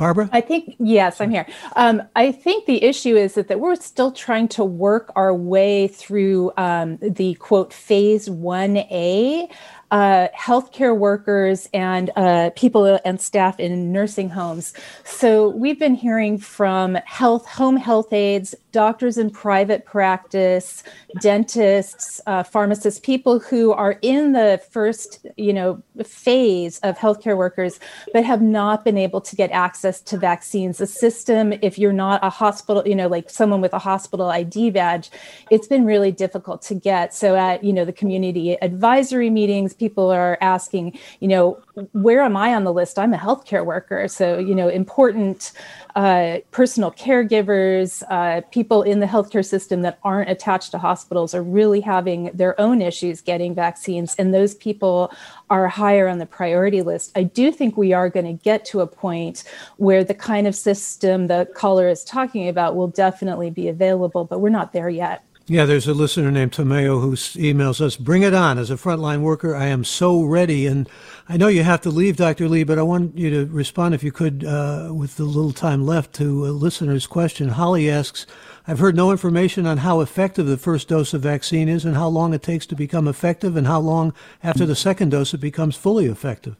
Barbara? 0.00 0.30
I 0.32 0.40
think, 0.40 0.76
yes, 0.78 1.20
I'm 1.20 1.30
here. 1.30 1.46
Um, 1.76 2.02
I 2.16 2.32
think 2.32 2.64
the 2.64 2.82
issue 2.82 3.16
is 3.16 3.34
that, 3.34 3.48
that 3.48 3.60
we're 3.60 3.76
still 3.76 4.10
trying 4.10 4.48
to 4.48 4.64
work 4.64 5.12
our 5.14 5.34
way 5.34 5.88
through 5.88 6.52
um, 6.56 6.96
the 7.02 7.34
quote 7.34 7.70
phase 7.70 8.26
1A 8.26 9.50
uh, 9.90 10.28
healthcare 10.36 10.96
workers 10.96 11.68
and 11.74 12.10
uh, 12.16 12.50
people 12.56 12.98
and 13.04 13.20
staff 13.20 13.58
in 13.58 13.92
nursing 13.92 14.30
homes. 14.30 14.72
So 15.04 15.48
we've 15.48 15.78
been 15.78 15.94
hearing 15.94 16.38
from 16.38 16.94
health, 17.06 17.46
home 17.46 17.76
health 17.76 18.12
aides, 18.12 18.54
doctors 18.72 19.18
in 19.18 19.30
private 19.30 19.84
practice, 19.84 20.82
dentists, 21.20 22.20
uh, 22.26 22.42
pharmacists, 22.42 23.00
people 23.00 23.40
who 23.40 23.72
are 23.72 23.98
in 24.02 24.32
the 24.32 24.62
first, 24.70 25.26
you 25.36 25.52
know, 25.52 25.82
phase 26.04 26.78
of 26.80 26.96
healthcare 26.96 27.36
workers, 27.36 27.80
but 28.12 28.24
have 28.24 28.42
not 28.42 28.84
been 28.84 28.96
able 28.96 29.20
to 29.20 29.34
get 29.34 29.50
access 29.50 30.00
to 30.00 30.16
vaccines. 30.16 30.78
The 30.78 30.86
system, 30.86 31.52
if 31.62 31.78
you're 31.78 31.92
not 31.92 32.22
a 32.24 32.30
hospital, 32.30 32.86
you 32.86 32.94
know, 32.94 33.08
like 33.08 33.28
someone 33.28 33.60
with 33.60 33.72
a 33.72 33.78
hospital 33.78 34.30
ID 34.30 34.70
badge, 34.70 35.10
it's 35.50 35.66
been 35.66 35.84
really 35.84 36.12
difficult 36.12 36.62
to 36.62 36.74
get. 36.74 37.12
So 37.14 37.34
at, 37.34 37.64
you 37.64 37.72
know, 37.72 37.84
the 37.84 37.92
community 37.92 38.56
advisory 38.62 39.30
meetings, 39.30 39.74
people 39.80 40.10
are 40.10 40.36
asking, 40.42 40.96
you 41.20 41.26
know, 41.26 41.58
where 41.92 42.20
am 42.20 42.36
I 42.36 42.54
on 42.54 42.64
the 42.64 42.72
list? 42.72 42.98
I'm 42.98 43.14
a 43.14 43.16
healthcare 43.16 43.64
worker. 43.64 44.08
So, 44.08 44.38
you 44.38 44.54
know, 44.54 44.68
important 44.68 45.52
uh, 45.96 46.40
personal 46.50 46.92
caregivers, 46.92 48.02
uh, 48.10 48.42
people 48.52 48.82
in 48.82 49.00
the 49.00 49.06
healthcare 49.06 49.44
system 49.44 49.80
that 49.80 49.98
aren't 50.04 50.28
attached 50.28 50.70
to 50.72 50.78
hospitals 50.78 51.34
are 51.34 51.42
really 51.42 51.80
having 51.80 52.30
their 52.34 52.60
own 52.60 52.82
issues 52.82 53.22
getting 53.22 53.54
vaccines. 53.54 54.14
And 54.18 54.34
those 54.34 54.54
people 54.54 55.10
are 55.48 55.66
higher 55.66 56.06
on 56.06 56.18
the 56.18 56.26
priority 56.26 56.82
list. 56.82 57.10
I 57.16 57.22
do 57.22 57.50
think 57.50 57.78
we 57.78 57.94
are 57.94 58.10
going 58.10 58.26
to 58.26 58.44
get 58.44 58.66
to 58.66 58.82
a 58.82 58.86
point 58.86 59.44
where 59.78 60.04
the 60.04 60.14
kind 60.14 60.46
of 60.46 60.54
system 60.54 61.26
the 61.28 61.48
caller 61.54 61.88
is 61.88 62.04
talking 62.04 62.48
about 62.48 62.76
will 62.76 62.88
definitely 62.88 63.50
be 63.50 63.66
available, 63.68 64.26
but 64.26 64.40
we're 64.40 64.50
not 64.50 64.74
there 64.74 64.90
yet. 64.90 65.24
Yeah, 65.50 65.64
there's 65.64 65.88
a 65.88 65.94
listener 65.94 66.30
named 66.30 66.52
Tomeo 66.52 67.00
who 67.00 67.10
emails 67.10 67.80
us, 67.80 67.96
bring 67.96 68.22
it 68.22 68.32
on. 68.32 68.56
As 68.56 68.70
a 68.70 68.76
frontline 68.76 69.22
worker, 69.22 69.52
I 69.52 69.66
am 69.66 69.82
so 69.82 70.22
ready. 70.22 70.64
And 70.64 70.88
I 71.28 71.36
know 71.36 71.48
you 71.48 71.64
have 71.64 71.80
to 71.80 71.90
leave, 71.90 72.16
Dr. 72.16 72.48
Lee, 72.48 72.62
but 72.62 72.78
I 72.78 72.82
want 72.82 73.18
you 73.18 73.30
to 73.30 73.52
respond, 73.52 73.92
if 73.92 74.04
you 74.04 74.12
could, 74.12 74.44
uh, 74.44 74.90
with 74.94 75.16
the 75.16 75.24
little 75.24 75.50
time 75.50 75.84
left, 75.84 76.14
to 76.14 76.46
a 76.46 76.54
listener's 76.54 77.08
question. 77.08 77.48
Holly 77.48 77.90
asks, 77.90 78.26
I've 78.68 78.78
heard 78.78 78.94
no 78.94 79.10
information 79.10 79.66
on 79.66 79.78
how 79.78 79.98
effective 79.98 80.46
the 80.46 80.56
first 80.56 80.86
dose 80.86 81.12
of 81.14 81.22
vaccine 81.22 81.68
is 81.68 81.84
and 81.84 81.96
how 81.96 82.06
long 82.06 82.32
it 82.32 82.44
takes 82.44 82.64
to 82.66 82.76
become 82.76 83.08
effective 83.08 83.56
and 83.56 83.66
how 83.66 83.80
long 83.80 84.14
after 84.44 84.64
the 84.64 84.76
second 84.76 85.08
dose 85.08 85.34
it 85.34 85.38
becomes 85.38 85.74
fully 85.74 86.06
effective. 86.06 86.54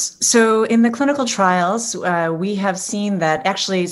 So, 0.00 0.64
in 0.64 0.82
the 0.82 0.90
clinical 0.90 1.24
trials, 1.24 1.94
uh, 1.94 2.34
we 2.36 2.54
have 2.56 2.78
seen 2.78 3.18
that 3.18 3.46
actually, 3.46 3.88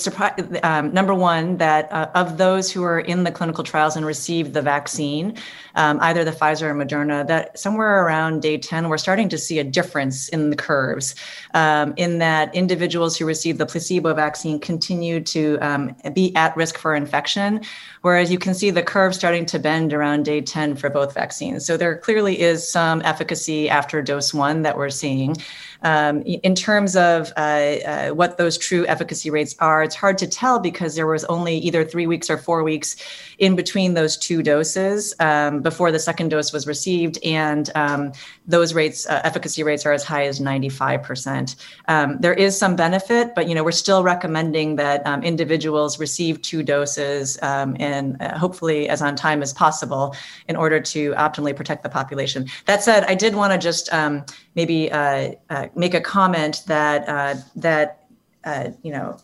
um, 0.63 0.93
number 0.93 1.15
one, 1.15 1.57
that 1.59 1.93
uh, 1.93 2.11
of 2.15 2.39
those 2.39 2.71
who 2.71 2.83
are 2.83 3.01
in 3.01 3.25
the 3.25 3.31
clinical 3.31 3.63
trials 3.63 3.97
and 3.97 4.07
received 4.07 4.55
the 4.55 4.63
vaccine, 4.63 5.37
um, 5.75 5.99
either 6.01 6.25
the 6.25 6.33
Pfizer 6.33 6.63
or 6.63 6.75
Moderna, 6.75 7.27
that 7.27 7.59
somewhere 7.59 8.05
around 8.05 8.43
day 8.43 8.59
10, 8.59 8.89
we're 8.89 8.99
starting 8.99 9.29
to 9.29 9.39
see 9.39 9.59
a 9.59 9.65
difference 9.65 10.29
in 10.29 10.51
the 10.51 10.57
curves. 10.57 11.15
Um, 11.55 11.95
in 11.97 12.19
that 12.19 12.55
individuals 12.55 13.17
who 13.17 13.25
received 13.25 13.59
the 13.59 13.67
placebo 13.67 14.15
vaccine 14.15 14.59
continue 14.61 15.21
to 15.21 15.59
um, 15.61 15.97
be 16.15 16.35
at 16.37 16.57
risk 16.57 16.79
for 16.79 16.95
infection, 16.95 17.61
whereas 18.03 18.31
you 18.31 18.39
can 18.39 18.55
see 18.55 18.71
the 18.71 18.83
curve 18.83 19.15
starting 19.15 19.47
to 19.47 19.59
bend 19.59 19.93
around 19.93 20.25
day 20.25 20.41
10 20.41 20.77
for 20.77 20.91
both 20.91 21.15
vaccines. 21.15 21.67
So, 21.67 21.77
there 21.77 21.97
clearly 21.99 22.41
is 22.41 22.69
some 22.69 23.03
efficacy 23.05 23.69
after 23.69 24.03
dose 24.03 24.33
one 24.33 24.63
that 24.63 24.77
we're 24.77 24.91
seeing. 24.91 25.37
Um, 25.83 26.23
in 26.23 26.55
terms 26.55 26.97
of 26.97 27.33
uh, 27.37 27.41
uh, 27.41 28.09
what 28.11 28.37
those 28.37 28.59
true 28.59 28.87
efficacy 28.87 29.31
rates 29.31 29.55
are, 29.61 29.83
it's 29.83 29.95
hard 29.95 30.19
to 30.19 30.27
tell 30.27 30.59
because 30.59 30.97
there 30.97 31.07
was 31.07 31.25
only 31.27 31.59
either 31.59 31.85
three 31.85 32.07
weeks 32.07 32.29
or 32.29 32.37
four 32.37 32.63
weeks 32.63 32.97
in 33.39 33.55
between 33.55 33.95
those 33.95 34.17
two 34.17 34.43
doses 34.43 35.15
um, 35.21 35.61
before 35.61 35.93
the 35.93 35.99
second 35.99 36.31
dose 36.31 36.53
was 36.53 36.67
received, 36.67 37.19
and 37.25 37.71
um, 37.75 38.13
those 38.47 38.75
rates, 38.75 39.07
uh, 39.07 39.21
efficacy 39.25 39.63
rates, 39.63 39.87
are 39.87 39.93
as 39.93 40.03
high 40.03 40.25
as 40.25 40.41
95%. 40.41 41.55
Um, 41.87 42.19
there 42.19 42.35
is 42.35 42.59
some 42.59 42.75
benefit, 42.75 43.35
but 43.35 43.49
you 43.49 43.55
know 43.55 43.63
we're 43.63 43.71
still 43.71 44.03
recommending 44.03 44.77
that 44.77 45.07
um, 45.07 45.23
individuals 45.23 46.01
receive 46.01 46.43
two 46.43 46.63
doses 46.63 47.39
um, 47.43 47.77
and 47.79 48.21
uh, 48.21 48.37
hopefully 48.37 48.89
as 48.89 49.01
on 49.03 49.15
time 49.15 49.43
as 49.43 49.53
possible 49.53 50.15
in 50.49 50.57
order 50.57 50.81
to 50.81 51.13
optimally 51.13 51.55
protect 51.55 51.83
the 51.83 51.89
population. 51.89 52.47
That 52.67 52.83
said, 52.83 53.05
I 53.05 53.15
did 53.15 53.35
want 53.35 53.53
to 53.53 53.59
just 53.59 53.93
maybe 54.59 54.91
uh, 54.91 55.31
uh, 55.51 55.69
make 55.77 55.95
a 55.95 56.01
comment 56.01 56.65
that 56.67 57.09
uh, 57.09 57.35
that 57.55 57.89
uh, 58.43 58.71
you 58.83 58.91
know 58.91 59.17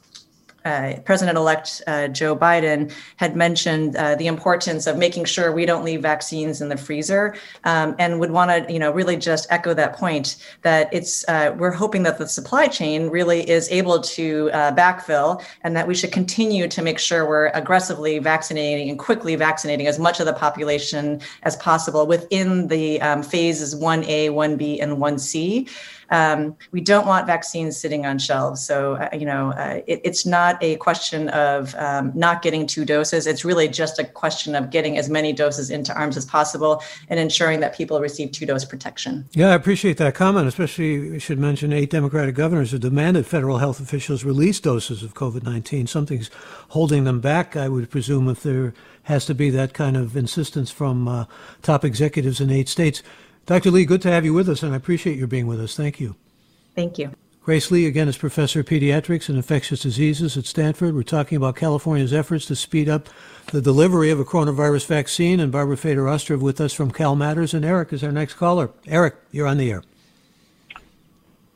uh, 0.65 0.95
President-elect 1.05 1.83
uh, 1.87 2.09
Joe 2.09 2.37
Biden 2.37 2.93
had 3.17 3.37
mentioned 3.37 3.97
uh, 3.97 4.15
the 4.15 4.27
importance 4.27 4.87
of 4.87 4.97
making 4.97 5.25
sure 5.25 5.53
we 5.53 5.67
don't 5.67 5.85
leave 5.85 6.03
vaccines 6.03 6.61
in 6.61 6.69
the 6.69 6.77
freezer, 6.77 7.35
um, 7.65 7.95
and 7.99 8.21
would 8.21 8.31
want 8.31 8.51
to, 8.51 8.73
you 8.73 8.79
know, 8.79 8.91
really 8.91 9.17
just 9.17 9.47
echo 9.51 9.75
that 9.75 9.95
point 9.95 10.37
that 10.63 10.89
it's 10.93 11.27
uh, 11.29 11.55
we're 11.59 11.71
hoping 11.71 12.03
that 12.05 12.19
the 12.19 12.29
supply 12.29 12.67
chain 12.67 13.09
really 13.11 13.49
is 13.49 13.69
able 13.71 14.01
to 14.01 14.51
uh, 14.53 14.73
backfill, 14.73 15.43
and 15.63 15.77
that 15.77 15.87
we 15.87 15.95
should 15.95 16.13
continue 16.13 16.69
to 16.69 16.83
make 16.83 16.99
sure 16.99 17.27
we're 17.27 17.49
aggressively 17.49 18.19
vaccinating 18.19 18.89
and 18.89 18.99
quickly 18.99 19.37
vaccinating 19.37 19.87
as 19.87 19.99
much 19.99 20.21
of 20.21 20.27
the 20.27 20.33
population 20.33 21.21
as 21.43 21.57
possible 21.57 22.07
within 22.07 22.69
the 22.69 23.01
um, 23.03 23.23
phases 23.23 23.75
1A, 23.75 24.31
1B, 24.31 24.83
and 24.83 24.99
1C. 24.99 25.69
Um, 26.15 26.57
we 26.71 26.81
don't 26.81 27.07
want 27.09 27.27
vaccines 27.27 27.77
sitting 27.77 28.07
on 28.07 28.21
shelves. 28.21 28.65
So, 28.65 28.95
uh, 28.95 29.09
you 29.13 29.27
know, 29.27 29.51
uh, 29.51 29.81
it, 29.89 30.01
it's 30.05 30.25
not 30.25 30.63
a 30.63 30.77
question 30.77 31.29
of 31.31 31.75
um, 31.75 32.13
not 32.15 32.41
getting 32.41 32.69
two 32.69 32.85
doses. 32.85 33.27
It's 33.27 33.45
really 33.45 33.67
just 33.67 33.99
a 33.99 34.05
question 34.05 34.55
of 34.55 34.71
getting 34.71 34.97
as 34.97 35.11
many 35.11 35.33
doses 35.33 35.71
into 35.71 35.93
arms 35.93 36.17
as 36.17 36.25
possible 36.25 36.83
and 37.09 37.19
ensuring 37.19 37.59
that 37.61 37.75
people 37.77 38.01
receive 38.01 38.31
two 38.31 38.47
dose 38.47 38.65
protection. 38.65 39.29
Yeah, 39.33 39.49
I 39.49 39.55
appreciate 39.55 39.97
that 39.97 40.15
comment. 40.15 40.47
Especially, 40.47 41.11
we 41.11 41.19
should 41.19 41.41
mention 41.41 41.73
eight 41.73 41.91
Democratic 41.91 42.37
governors 42.37 42.71
have 42.71 42.81
demanded 42.81 43.27
federal 43.27 43.59
health 43.59 43.81
officials 43.81 44.23
release 44.23 44.61
doses 44.61 45.03
of 45.03 45.15
COVID 45.15 45.43
19. 45.43 45.89
Something's 45.89 46.31
holding 46.69 47.03
them 47.03 47.21
back, 47.21 47.57
I 47.57 47.69
would 47.69 47.91
presume, 47.91 48.29
if 48.29 48.45
there 48.45 48.73
has 49.05 49.27
to 49.27 49.35
be 49.35 49.51
that 49.51 49.75
kind 49.75 49.97
of 49.97 50.17
insistence 50.17 50.71
from 50.71 51.09
uh, 51.09 51.25
top 51.63 51.85
executives 51.85 52.41
in 52.41 52.51
eight 52.51 52.69
states. 52.69 53.03
Dr. 53.47 53.71
Lee, 53.71 53.85
good 53.85 54.03
to 54.03 54.11
have 54.11 54.25
you 54.25 54.33
with 54.33 54.49
us, 54.49 54.63
and 54.63 54.73
I 54.73 54.77
appreciate 54.77 55.19
your 55.19 55.27
being 55.27 55.47
with 55.47 55.61
us. 55.61 55.77
Thank 55.77 56.01
you. 56.01 56.17
Thank 56.75 56.99
you. 56.99 57.11
Grace 57.43 57.71
Lee, 57.71 57.85
again, 57.85 58.09
is 58.09 58.17
professor 58.17 58.61
of 58.61 58.67
pediatrics 58.67 59.29
and 59.29 59.37
infectious 59.37 59.81
diseases 59.81 60.39
at 60.39 60.47
Stanford. 60.47 60.95
We're 60.95 61.03
talking 61.03 61.37
about 61.37 61.57
California's 61.57 62.15
efforts 62.15 62.47
to 62.47 62.57
speed 62.57 62.89
up 62.89 63.07
the 63.53 63.61
delivery 63.61 64.11
of 64.11 64.19
a 64.19 64.25
coronavirus 64.25 64.87
vaccine, 64.87 65.41
and 65.41 65.53
Barbara 65.53 65.77
Feder 65.77 66.09
Ostrov 66.09 66.41
with 66.41 66.59
us 66.59 66.73
from 66.73 66.91
Cal 66.91 67.15
Matters, 67.15 67.53
and 67.53 67.63
Eric 67.63 67.93
is 67.93 68.03
our 68.03 68.13
next 68.13 68.35
caller. 68.35 68.71
Eric, 68.87 69.17
you're 69.31 69.47
on 69.47 69.59
the 69.59 69.71
air. 69.71 69.83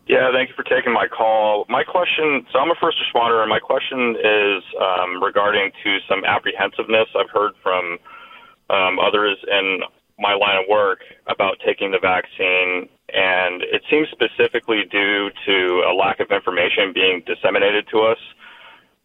Yeah, 0.07 0.31
thank 0.33 0.51
you 0.51 0.55
for 0.55 0.65
taking 0.65 0.93
my 0.93 1.07
call. 1.07 1.65
My 1.71 1.85
question 1.85 2.47
so 2.53 2.59
I'm 2.59 2.71
a 2.71 2.75
first 2.81 2.99
responder, 2.99 3.41
and 3.41 3.49
my 3.49 3.59
question 3.59 4.17
is 4.17 4.63
um, 4.79 5.23
regarding 5.23 5.71
to 5.85 5.99
some 6.07 6.23
apprehensiveness 6.25 7.09
I've 7.19 7.31
heard 7.31 7.53
from 7.63 7.99
um, 8.69 8.99
others 8.99 9.39
in 9.51 9.81
my 10.19 10.35
line 10.35 10.59
of 10.59 10.69
work 10.69 11.01
about 11.27 11.59
taking 11.65 11.91
the 11.91 11.99
vaccine, 11.99 12.89
and 13.13 13.63
it 13.63 13.83
seems 13.91 14.09
specifically 14.11 14.83
due 14.91 15.31
to 15.47 15.83
a 15.89 15.95
lack 15.95 16.21
of 16.21 16.31
information 16.31 16.93
being 16.93 17.23
disseminated 17.27 17.87
to 17.93 18.01
us 18.01 18.19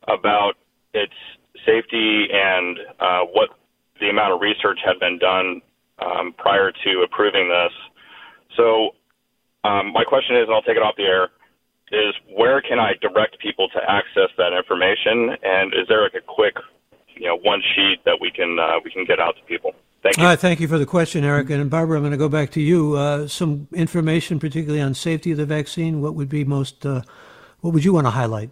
about 0.08 0.54
its 0.94 1.14
safety 1.66 2.28
and 2.34 2.80
uh, 3.00 3.22
what 3.32 3.50
the 4.00 4.10
amount 4.10 4.34
of 4.34 4.42
research 4.42 4.80
had 4.84 5.00
been 5.00 5.18
done 5.20 5.62
um, 6.00 6.34
prior 6.38 6.72
to 6.72 7.06
approving 7.06 7.48
this. 7.48 7.72
So, 8.58 8.96
um, 9.64 9.94
my 9.94 10.04
question 10.04 10.36
is, 10.36 10.44
and 10.44 10.54
I'll 10.54 10.62
take 10.62 10.76
it 10.76 10.84
off 10.84 10.96
the 10.98 11.04
air, 11.04 11.30
is 11.92 12.14
where 12.36 12.60
can 12.60 12.80
I 12.80 12.94
direct 13.02 13.40
people 13.40 13.70
to 13.70 13.80
access 13.88 14.30
that 14.38 14.52
information? 14.52 15.38
And 15.44 15.74
is 15.74 15.88
there 15.88 16.02
like 16.04 16.16
a 16.16 16.26
quick, 16.26 16.56
you 17.16 17.28
know, 17.28 17.38
one 17.38 17.62
sheet 17.76 18.04
that 18.06 18.18
we 18.20 18.32
can 18.32 18.58
uh, 18.60 18.80
we 18.84 18.92
can 18.92 19.06
get 19.06 19.20
out 19.20 19.36
to 19.38 19.44
people? 19.44 19.74
Thank 20.04 20.18
you. 20.18 20.24
All 20.24 20.30
right, 20.30 20.40
thank 20.40 20.60
you 20.60 20.68
for 20.68 20.78
the 20.78 20.86
question, 20.86 21.24
Eric. 21.24 21.50
And 21.50 21.70
Barbara, 21.70 21.96
I'm 21.96 22.04
going 22.04 22.12
to 22.12 22.18
go 22.18 22.28
back 22.28 22.52
to 22.52 22.62
you. 22.62 22.98
Uh, 22.98 23.26
some 23.26 23.70
information, 23.74 24.38
particularly 24.38 24.82
on 24.82 24.94
safety 24.94 25.32
of 25.32 25.38
the 25.38 25.46
vaccine. 25.46 26.02
What 26.02 26.14
would 26.16 26.28
be 26.28 26.44
most? 26.44 26.86
Uh, 26.86 27.04
what 27.62 27.74
would 27.74 27.86
you 27.86 27.94
want 27.94 28.06
to 28.08 28.12
highlight? 28.12 28.50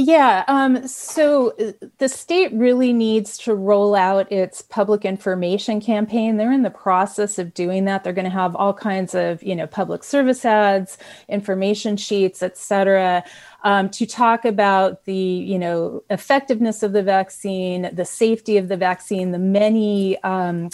Yeah, 0.00 0.44
um, 0.46 0.86
so 0.86 1.56
uh, 1.58 1.72
the 1.98 2.08
state 2.08 2.52
really 2.52 2.92
needs 2.92 3.36
to 3.38 3.56
roll 3.56 3.96
out 3.96 4.30
its 4.30 4.62
public 4.62 5.04
information 5.04 5.80
campaign. 5.80 6.36
They're 6.36 6.52
in 6.52 6.62
the 6.62 6.70
process 6.70 7.36
of 7.36 7.52
doing 7.52 7.84
that. 7.86 8.04
They're 8.04 8.12
going 8.12 8.24
to 8.24 8.30
have 8.30 8.54
all 8.54 8.72
kinds 8.72 9.16
of, 9.16 9.42
you 9.42 9.56
know, 9.56 9.66
public 9.66 10.04
service 10.04 10.44
ads, 10.44 10.98
information 11.28 11.96
sheets, 11.96 12.44
et 12.44 12.56
cetera, 12.56 13.24
um, 13.64 13.88
to 13.90 14.06
talk 14.06 14.44
about 14.44 15.04
the, 15.04 15.14
you 15.14 15.58
know, 15.58 16.02
effectiveness 16.10 16.82
of 16.82 16.92
the 16.92 17.02
vaccine, 17.02 17.90
the 17.92 18.04
safety 18.04 18.56
of 18.56 18.68
the 18.68 18.76
vaccine, 18.76 19.32
the 19.32 19.38
many 19.38 20.22
um, 20.22 20.70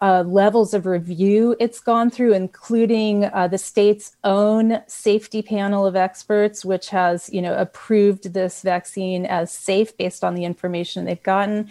uh, 0.00 0.22
levels 0.22 0.74
of 0.74 0.86
review 0.86 1.56
it's 1.58 1.80
gone 1.80 2.10
through, 2.10 2.32
including 2.32 3.24
uh, 3.24 3.48
the 3.48 3.58
state's 3.58 4.16
own 4.22 4.80
safety 4.86 5.42
panel 5.42 5.84
of 5.84 5.96
experts, 5.96 6.64
which 6.64 6.90
has, 6.90 7.28
you 7.30 7.42
know, 7.42 7.54
approved 7.54 8.32
this 8.32 8.62
vaccine 8.62 9.26
as 9.26 9.50
safe 9.50 9.96
based 9.96 10.22
on 10.22 10.34
the 10.34 10.44
information 10.44 11.04
they've 11.04 11.22
gotten. 11.22 11.68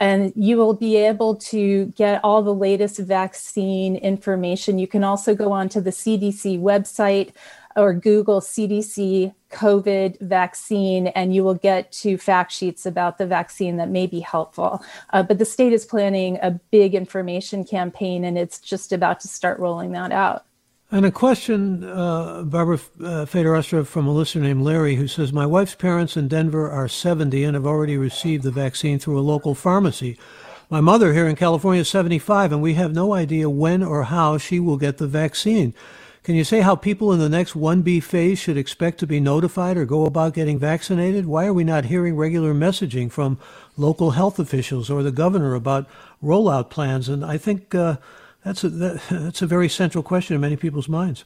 and 0.00 0.32
you 0.34 0.56
will 0.56 0.72
be 0.72 0.96
able 0.96 1.36
to 1.36 1.86
get 1.88 2.24
all 2.24 2.42
the 2.42 2.54
latest 2.54 2.98
vaccine 2.98 3.96
information. 3.96 4.78
You 4.78 4.88
can 4.88 5.04
also 5.04 5.34
go 5.34 5.52
onto 5.52 5.80
the 5.80 5.90
CDC 5.90 6.58
website 6.58 7.32
or 7.76 7.94
Google 7.94 8.40
CDC 8.40 9.34
COVID 9.50 10.20
vaccine, 10.20 11.08
and 11.08 11.34
you 11.34 11.44
will 11.44 11.54
get 11.54 11.90
to 11.92 12.16
fact 12.16 12.52
sheets 12.52 12.86
about 12.86 13.18
the 13.18 13.26
vaccine 13.26 13.76
that 13.76 13.88
may 13.88 14.06
be 14.06 14.20
helpful. 14.20 14.82
Uh, 15.12 15.22
but 15.22 15.38
the 15.38 15.44
state 15.44 15.72
is 15.72 15.84
planning 15.84 16.38
a 16.42 16.50
big 16.50 16.94
information 16.94 17.64
campaign, 17.64 18.24
and 18.24 18.38
it's 18.38 18.58
just 18.58 18.92
about 18.92 19.20
to 19.20 19.28
start 19.28 19.58
rolling 19.58 19.92
that 19.92 20.12
out. 20.12 20.44
And 20.92 21.06
a 21.06 21.12
question, 21.12 21.84
uh, 21.84 22.42
Barbara 22.42 22.80
uh, 23.02 23.24
Feder 23.24 23.54
Ostrov, 23.54 23.88
from 23.88 24.08
a 24.08 24.12
listener 24.12 24.42
named 24.42 24.62
Larry, 24.62 24.96
who 24.96 25.06
says, 25.06 25.32
My 25.32 25.46
wife's 25.46 25.76
parents 25.76 26.16
in 26.16 26.26
Denver 26.26 26.68
are 26.68 26.88
70 26.88 27.44
and 27.44 27.54
have 27.54 27.66
already 27.66 27.96
received 27.96 28.42
the 28.42 28.50
vaccine 28.50 28.98
through 28.98 29.18
a 29.18 29.22
local 29.22 29.54
pharmacy. 29.54 30.18
My 30.68 30.80
mother 30.80 31.12
here 31.12 31.28
in 31.28 31.36
California 31.36 31.82
is 31.82 31.88
75, 31.88 32.52
and 32.52 32.60
we 32.60 32.74
have 32.74 32.92
no 32.92 33.12
idea 33.12 33.48
when 33.48 33.84
or 33.84 34.04
how 34.04 34.36
she 34.36 34.58
will 34.58 34.76
get 34.76 34.98
the 34.98 35.06
vaccine. 35.06 35.74
Can 36.22 36.34
you 36.34 36.44
say 36.44 36.60
how 36.60 36.76
people 36.76 37.12
in 37.14 37.18
the 37.18 37.30
next 37.30 37.54
1B 37.54 38.02
phase 38.02 38.38
should 38.38 38.58
expect 38.58 38.98
to 38.98 39.06
be 39.06 39.20
notified 39.20 39.78
or 39.78 39.86
go 39.86 40.04
about 40.04 40.34
getting 40.34 40.58
vaccinated? 40.58 41.24
Why 41.24 41.46
are 41.46 41.54
we 41.54 41.64
not 41.64 41.86
hearing 41.86 42.14
regular 42.14 42.52
messaging 42.52 43.10
from 43.10 43.38
local 43.78 44.10
health 44.10 44.38
officials 44.38 44.90
or 44.90 45.02
the 45.02 45.12
governor 45.12 45.54
about 45.54 45.88
rollout 46.22 46.68
plans? 46.68 47.08
And 47.08 47.24
I 47.24 47.38
think 47.38 47.74
uh, 47.74 47.96
that's 48.44 48.62
a, 48.64 48.68
that, 48.68 49.02
that's 49.10 49.40
a 49.40 49.46
very 49.46 49.70
central 49.70 50.04
question 50.04 50.34
in 50.34 50.42
many 50.42 50.56
people's 50.56 50.90
minds. 50.90 51.24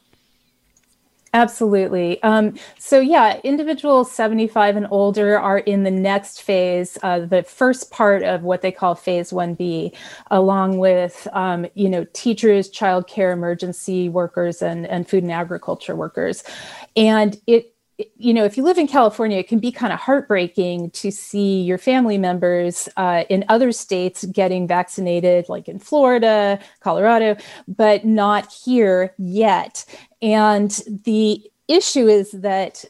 Absolutely. 1.34 2.22
Um, 2.22 2.54
so, 2.78 3.00
yeah, 3.00 3.40
individuals 3.42 4.12
75 4.12 4.76
and 4.76 4.86
older 4.92 5.36
are 5.36 5.58
in 5.58 5.82
the 5.82 5.90
next 5.90 6.42
phase, 6.42 6.96
uh, 7.02 7.20
the 7.26 7.42
first 7.42 7.90
part 7.90 8.22
of 8.22 8.44
what 8.44 8.62
they 8.62 8.70
call 8.70 8.94
phase 8.94 9.32
1B, 9.32 9.92
along 10.30 10.78
with, 10.78 11.26
um, 11.32 11.66
you 11.74 11.88
know, 11.88 12.06
teachers, 12.12 12.70
childcare, 12.70 13.32
emergency 13.32 14.08
workers, 14.08 14.62
and, 14.62 14.86
and 14.86 15.08
food 15.08 15.24
and 15.24 15.32
agriculture 15.32 15.96
workers. 15.96 16.44
And 16.96 17.36
it 17.48 17.73
you 18.16 18.34
know, 18.34 18.44
if 18.44 18.56
you 18.56 18.64
live 18.64 18.78
in 18.78 18.88
California, 18.88 19.38
it 19.38 19.48
can 19.48 19.60
be 19.60 19.70
kind 19.70 19.92
of 19.92 20.00
heartbreaking 20.00 20.90
to 20.90 21.12
see 21.12 21.62
your 21.62 21.78
family 21.78 22.18
members 22.18 22.88
uh, 22.96 23.24
in 23.28 23.44
other 23.48 23.70
states 23.70 24.24
getting 24.24 24.66
vaccinated, 24.66 25.48
like 25.48 25.68
in 25.68 25.78
Florida, 25.78 26.58
Colorado, 26.80 27.36
but 27.68 28.04
not 28.04 28.52
here 28.52 29.14
yet. 29.18 29.84
And 30.20 30.70
the 31.04 31.48
issue 31.68 32.08
is 32.08 32.32
that 32.32 32.84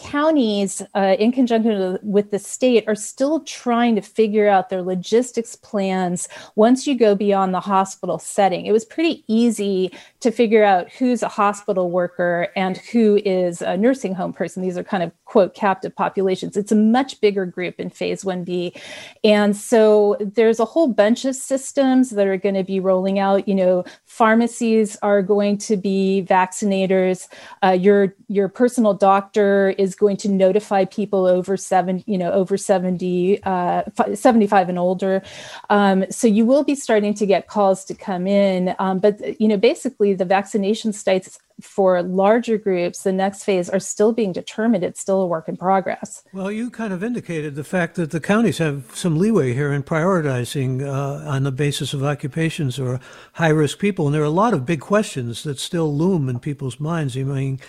counties, 0.00 0.82
uh, 0.94 1.14
in 1.18 1.30
conjunction 1.30 1.98
with 2.02 2.30
the 2.30 2.38
state, 2.38 2.84
are 2.88 2.94
still 2.94 3.40
trying 3.40 3.94
to 3.94 4.00
figure 4.00 4.48
out 4.48 4.70
their 4.70 4.82
logistics 4.82 5.54
plans 5.56 6.26
once 6.56 6.86
you 6.86 6.96
go 6.96 7.14
beyond 7.14 7.52
the 7.52 7.60
hospital 7.60 8.18
setting. 8.18 8.64
It 8.64 8.72
was 8.72 8.84
pretty 8.84 9.24
easy 9.28 9.92
to 10.20 10.30
figure 10.30 10.64
out 10.64 10.90
who's 10.90 11.22
a 11.22 11.28
hospital 11.28 11.90
worker 11.90 12.48
and 12.56 12.78
who 12.78 13.20
is 13.24 13.60
a 13.60 13.76
nursing 13.76 14.14
home 14.14 14.32
person. 14.32 14.62
These 14.62 14.78
are 14.78 14.84
kind 14.84 15.02
of 15.02 15.12
quote 15.26 15.54
captive 15.54 15.94
populations. 15.94 16.56
It's 16.56 16.72
a 16.72 16.76
much 16.76 17.20
bigger 17.20 17.46
group 17.46 17.78
in 17.78 17.90
phase 17.90 18.24
1B. 18.24 18.80
And 19.22 19.56
so 19.56 20.16
there's 20.20 20.58
a 20.58 20.64
whole 20.64 20.88
bunch 20.88 21.24
of 21.24 21.36
systems 21.36 22.10
that 22.10 22.26
are 22.26 22.36
going 22.36 22.54
to 22.54 22.64
be 22.64 22.80
rolling 22.80 23.18
out. 23.18 23.46
You 23.46 23.54
know, 23.54 23.84
pharmacies 24.06 24.96
are 25.02 25.22
going 25.22 25.58
to 25.58 25.76
be 25.76 26.26
vaccinators. 26.28 27.28
Uh, 27.62 27.70
your 27.70 28.14
your 28.28 28.48
personal 28.48 28.94
doctor 28.94 29.70
is 29.78 29.89
going 29.94 30.16
to 30.18 30.28
notify 30.28 30.84
people 30.84 31.26
over 31.26 31.56
seven, 31.56 32.02
you 32.06 32.18
know, 32.18 32.32
over 32.32 32.56
70, 32.56 33.42
uh, 33.44 33.82
75 34.14 34.68
and 34.68 34.78
older. 34.78 35.22
Um, 35.68 36.04
so 36.10 36.26
you 36.26 36.44
will 36.44 36.64
be 36.64 36.74
starting 36.74 37.14
to 37.14 37.26
get 37.26 37.48
calls 37.48 37.84
to 37.86 37.94
come 37.94 38.26
in. 38.26 38.74
Um, 38.78 38.98
but 38.98 39.40
you 39.40 39.48
know, 39.48 39.56
basically 39.56 40.14
the 40.14 40.24
vaccination 40.24 40.92
sites 40.92 41.38
for 41.60 42.02
larger 42.02 42.58
groups, 42.58 43.02
the 43.02 43.12
next 43.12 43.44
phase 43.44 43.68
are 43.68 43.80
still 43.80 44.12
being 44.12 44.32
determined. 44.32 44.84
It's 44.84 45.00
still 45.00 45.20
a 45.20 45.26
work 45.26 45.48
in 45.48 45.56
progress. 45.56 46.22
Well, 46.32 46.50
you 46.50 46.70
kind 46.70 46.92
of 46.92 47.04
indicated 47.04 47.54
the 47.54 47.64
fact 47.64 47.96
that 47.96 48.10
the 48.10 48.20
counties 48.20 48.58
have 48.58 48.94
some 48.94 49.18
leeway 49.18 49.54
here 49.54 49.72
in 49.72 49.82
prioritizing 49.82 50.82
uh, 50.82 51.28
on 51.28 51.42
the 51.44 51.52
basis 51.52 51.92
of 51.94 52.02
occupations 52.02 52.78
or 52.78 53.00
high 53.34 53.48
risk 53.48 53.78
people. 53.78 54.06
And 54.06 54.14
there 54.14 54.22
are 54.22 54.26
a 54.26 54.30
lot 54.30 54.54
of 54.54 54.66
big 54.66 54.80
questions 54.80 55.42
that 55.42 55.58
still 55.58 55.94
loom 55.94 56.28
in 56.28 56.38
people's 56.38 56.80
minds. 56.80 57.16
I 57.16 57.22
mean, 57.22 57.60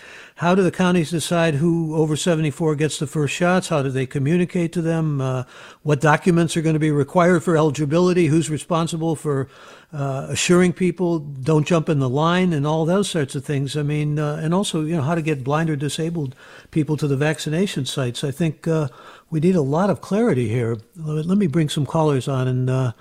how 0.42 0.56
do 0.56 0.62
the 0.64 0.72
counties 0.72 1.12
decide 1.12 1.54
who 1.54 1.94
over 1.94 2.16
74 2.16 2.74
gets 2.74 2.98
the 2.98 3.06
first 3.06 3.32
shots? 3.32 3.68
How 3.68 3.80
do 3.80 3.90
they 3.90 4.06
communicate 4.06 4.72
to 4.72 4.82
them? 4.82 5.20
Uh, 5.20 5.44
what 5.84 6.00
documents 6.00 6.56
are 6.56 6.62
going 6.62 6.74
to 6.74 6.80
be 6.80 6.90
required 6.90 7.44
for 7.44 7.56
eligibility? 7.56 8.26
Who's 8.26 8.50
responsible 8.50 9.14
for 9.14 9.48
uh, 9.92 10.26
assuring 10.28 10.72
people 10.72 11.20
don't 11.20 11.64
jump 11.64 11.88
in 11.88 12.00
the 12.00 12.08
line 12.08 12.52
and 12.52 12.66
all 12.66 12.84
those 12.84 13.08
sorts 13.08 13.36
of 13.36 13.44
things. 13.44 13.76
I 13.76 13.84
mean, 13.84 14.18
uh, 14.18 14.40
and 14.42 14.52
also, 14.52 14.82
you 14.82 14.96
know, 14.96 15.02
how 15.02 15.14
to 15.14 15.22
get 15.22 15.44
blind 15.44 15.70
or 15.70 15.76
disabled 15.76 16.34
people 16.72 16.96
to 16.96 17.06
the 17.06 17.16
vaccination 17.16 17.86
sites. 17.86 18.24
I 18.24 18.32
think 18.32 18.66
uh, 18.66 18.88
we 19.30 19.38
need 19.38 19.54
a 19.54 19.62
lot 19.62 19.90
of 19.90 20.00
clarity 20.00 20.48
here. 20.48 20.76
Let 20.96 21.38
me 21.38 21.46
bring 21.46 21.68
some 21.68 21.86
callers 21.86 22.26
on 22.26 22.48
and 22.48 22.68
uh, 22.68 22.92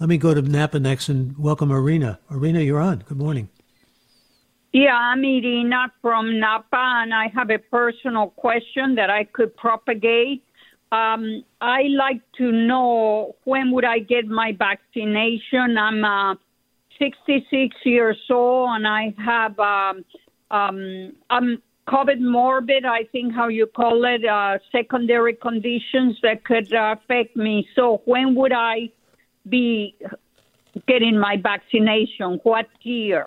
let 0.00 0.10
me 0.10 0.18
go 0.18 0.34
to 0.34 0.42
Napa 0.42 0.78
next 0.78 1.08
and 1.08 1.38
welcome 1.38 1.70
Irina. 1.70 2.18
Irina, 2.30 2.60
you're 2.60 2.78
on. 2.78 3.04
Good 3.08 3.16
morning. 3.16 3.48
Yeah, 4.72 4.94
I'm 4.94 5.24
Irina 5.24 5.92
from 6.00 6.38
Napa, 6.38 7.02
and 7.02 7.12
I 7.12 7.26
have 7.34 7.50
a 7.50 7.58
personal 7.58 8.28
question 8.28 8.94
that 8.94 9.10
I 9.10 9.24
could 9.24 9.56
propagate. 9.56 10.44
Um, 10.92 11.44
I 11.60 11.82
like 11.88 12.20
to 12.38 12.52
know 12.52 13.34
when 13.42 13.72
would 13.72 13.84
I 13.84 13.98
get 13.98 14.28
my 14.28 14.52
vaccination. 14.56 15.76
I'm 15.76 16.04
uh, 16.04 16.34
66 17.00 17.74
years 17.84 18.16
old 18.30 18.70
and 18.76 18.86
I 18.86 19.12
have 19.18 19.58
um, 19.58 20.04
um, 20.52 21.14
I'm 21.30 21.60
COVID 21.88 22.20
morbid. 22.20 22.84
I 22.84 23.04
think 23.10 23.34
how 23.34 23.48
you 23.48 23.66
call 23.66 24.04
it, 24.04 24.24
uh, 24.24 24.58
secondary 24.70 25.34
conditions 25.34 26.16
that 26.22 26.44
could 26.44 26.72
affect 26.72 27.36
me. 27.36 27.68
So 27.74 28.02
when 28.04 28.36
would 28.36 28.52
I 28.52 28.90
be 29.48 29.96
getting 30.86 31.18
my 31.18 31.36
vaccination? 31.42 32.38
What 32.44 32.66
year? 32.82 33.26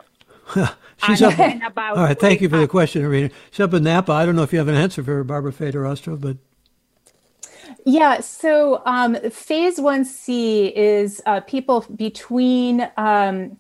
She's 1.06 1.22
up. 1.22 1.38
all 1.78 1.96
right, 1.96 2.20
thank 2.20 2.42
you 2.42 2.50
for 2.50 2.58
the 2.58 2.68
question, 2.68 3.04
Irina. 3.04 3.30
She's 3.52 3.60
up 3.60 3.74
in 3.74 3.84
Napa. 3.84 4.12
I 4.12 4.26
don't 4.26 4.36
know 4.36 4.44
if 4.44 4.54
you 4.54 4.60
have 4.60 4.68
an 4.68 4.76
answer 4.76 5.04
for 5.04 5.24
Barbara 5.24 5.52
Feder 5.52 5.86
Ostrov, 5.86 6.22
but 6.22 6.38
yeah, 7.86 8.22
so 8.22 8.82
um, 8.86 9.16
phase 9.30 9.80
1C 9.80 10.72
is 10.74 11.22
uh, 11.26 11.42
people 11.42 11.86
between 11.96 12.90
um, 12.98 13.58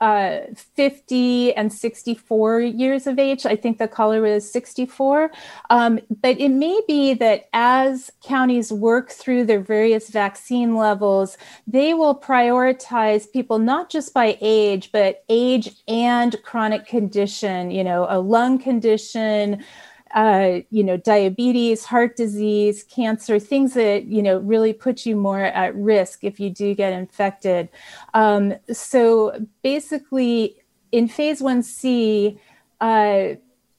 uh, 0.00 0.40
50 0.74 1.54
and 1.54 1.72
64 1.72 2.60
years 2.60 3.06
of 3.06 3.18
age. 3.18 3.46
I 3.46 3.56
think 3.56 3.78
the 3.78 3.88
caller 3.88 4.26
is 4.26 4.50
64. 4.50 5.30
Um, 5.70 6.00
but 6.20 6.38
it 6.38 6.50
may 6.50 6.80
be 6.86 7.14
that 7.14 7.48
as 7.52 8.10
counties 8.22 8.72
work 8.72 9.10
through 9.10 9.44
their 9.44 9.60
various 9.60 10.10
vaccine 10.10 10.76
levels, 10.76 11.38
they 11.66 11.94
will 11.94 12.14
prioritize 12.18 13.30
people 13.32 13.58
not 13.58 13.90
just 13.90 14.12
by 14.12 14.36
age, 14.40 14.90
but 14.92 15.24
age 15.28 15.70
and 15.88 16.36
chronic 16.42 16.86
condition, 16.86 17.70
you 17.70 17.84
know, 17.84 18.06
a 18.08 18.20
lung 18.20 18.58
condition 18.58 19.64
uh, 20.14 20.60
you 20.70 20.84
know, 20.84 20.96
diabetes, 20.96 21.84
heart 21.84 22.16
disease, 22.16 22.82
cancer, 22.84 23.38
things 23.38 23.74
that, 23.74 24.04
you 24.04 24.22
know, 24.22 24.38
really 24.38 24.72
put 24.72 25.04
you 25.04 25.16
more 25.16 25.40
at 25.40 25.74
risk 25.74 26.22
if 26.22 26.38
you 26.38 26.50
do 26.50 26.74
get 26.74 26.92
infected. 26.92 27.68
Um, 28.14 28.54
so 28.72 29.46
basically, 29.62 30.56
in 30.92 31.08
phase 31.08 31.42
1C, 31.42 32.38
uh, 32.80 33.34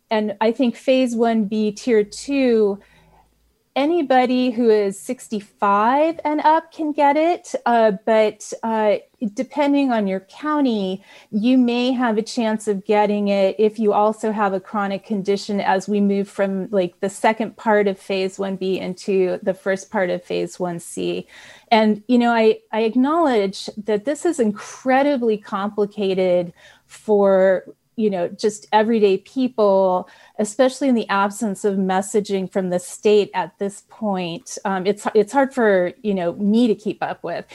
and 0.09 0.37
I 0.39 0.51
think 0.51 0.75
phase 0.75 1.15
1B, 1.15 1.75
tier 1.75 2.03
two, 2.03 2.79
anybody 3.77 4.49
who 4.49 4.71
is 4.71 4.99
65 4.99 6.19
and 6.25 6.41
up 6.41 6.73
can 6.73 6.91
get 6.91 7.15
it, 7.15 7.53
uh, 7.67 7.91
but 8.05 8.51
uh, 8.63 8.95
depending 9.35 9.91
on 9.91 10.07
your 10.07 10.21
county, 10.21 11.03
you 11.29 11.59
may 11.59 11.91
have 11.91 12.17
a 12.17 12.23
chance 12.23 12.67
of 12.67 12.83
getting 12.85 13.27
it 13.27 13.55
if 13.59 13.77
you 13.77 13.93
also 13.93 14.31
have 14.31 14.53
a 14.53 14.59
chronic 14.59 15.05
condition 15.05 15.61
as 15.61 15.87
we 15.87 16.01
move 16.01 16.27
from 16.27 16.67
like 16.71 16.99
the 17.01 17.09
second 17.09 17.55
part 17.55 17.87
of 17.87 17.99
phase 17.99 18.37
1B 18.37 18.81
into 18.81 19.39
the 19.43 19.53
first 19.53 19.91
part 19.91 20.09
of 20.09 20.23
phase 20.23 20.57
1C. 20.57 21.27
And, 21.69 22.03
you 22.07 22.17
know, 22.17 22.31
I, 22.31 22.59
I 22.71 22.81
acknowledge 22.81 23.69
that 23.85 24.05
this 24.05 24.25
is 24.25 24.39
incredibly 24.39 25.37
complicated 25.37 26.51
for 26.87 27.65
you 27.97 28.09
know 28.09 28.29
just 28.29 28.67
everyday 28.71 29.17
people 29.17 30.07
especially 30.39 30.87
in 30.87 30.95
the 30.95 31.09
absence 31.09 31.65
of 31.65 31.75
messaging 31.75 32.49
from 32.49 32.69
the 32.69 32.79
state 32.79 33.29
at 33.33 33.57
this 33.59 33.83
point 33.89 34.57
um, 34.63 34.85
it's 34.85 35.05
it's 35.13 35.33
hard 35.33 35.53
for 35.53 35.91
you 36.03 36.13
know 36.13 36.33
me 36.33 36.67
to 36.67 36.75
keep 36.75 37.01
up 37.03 37.23
with. 37.23 37.45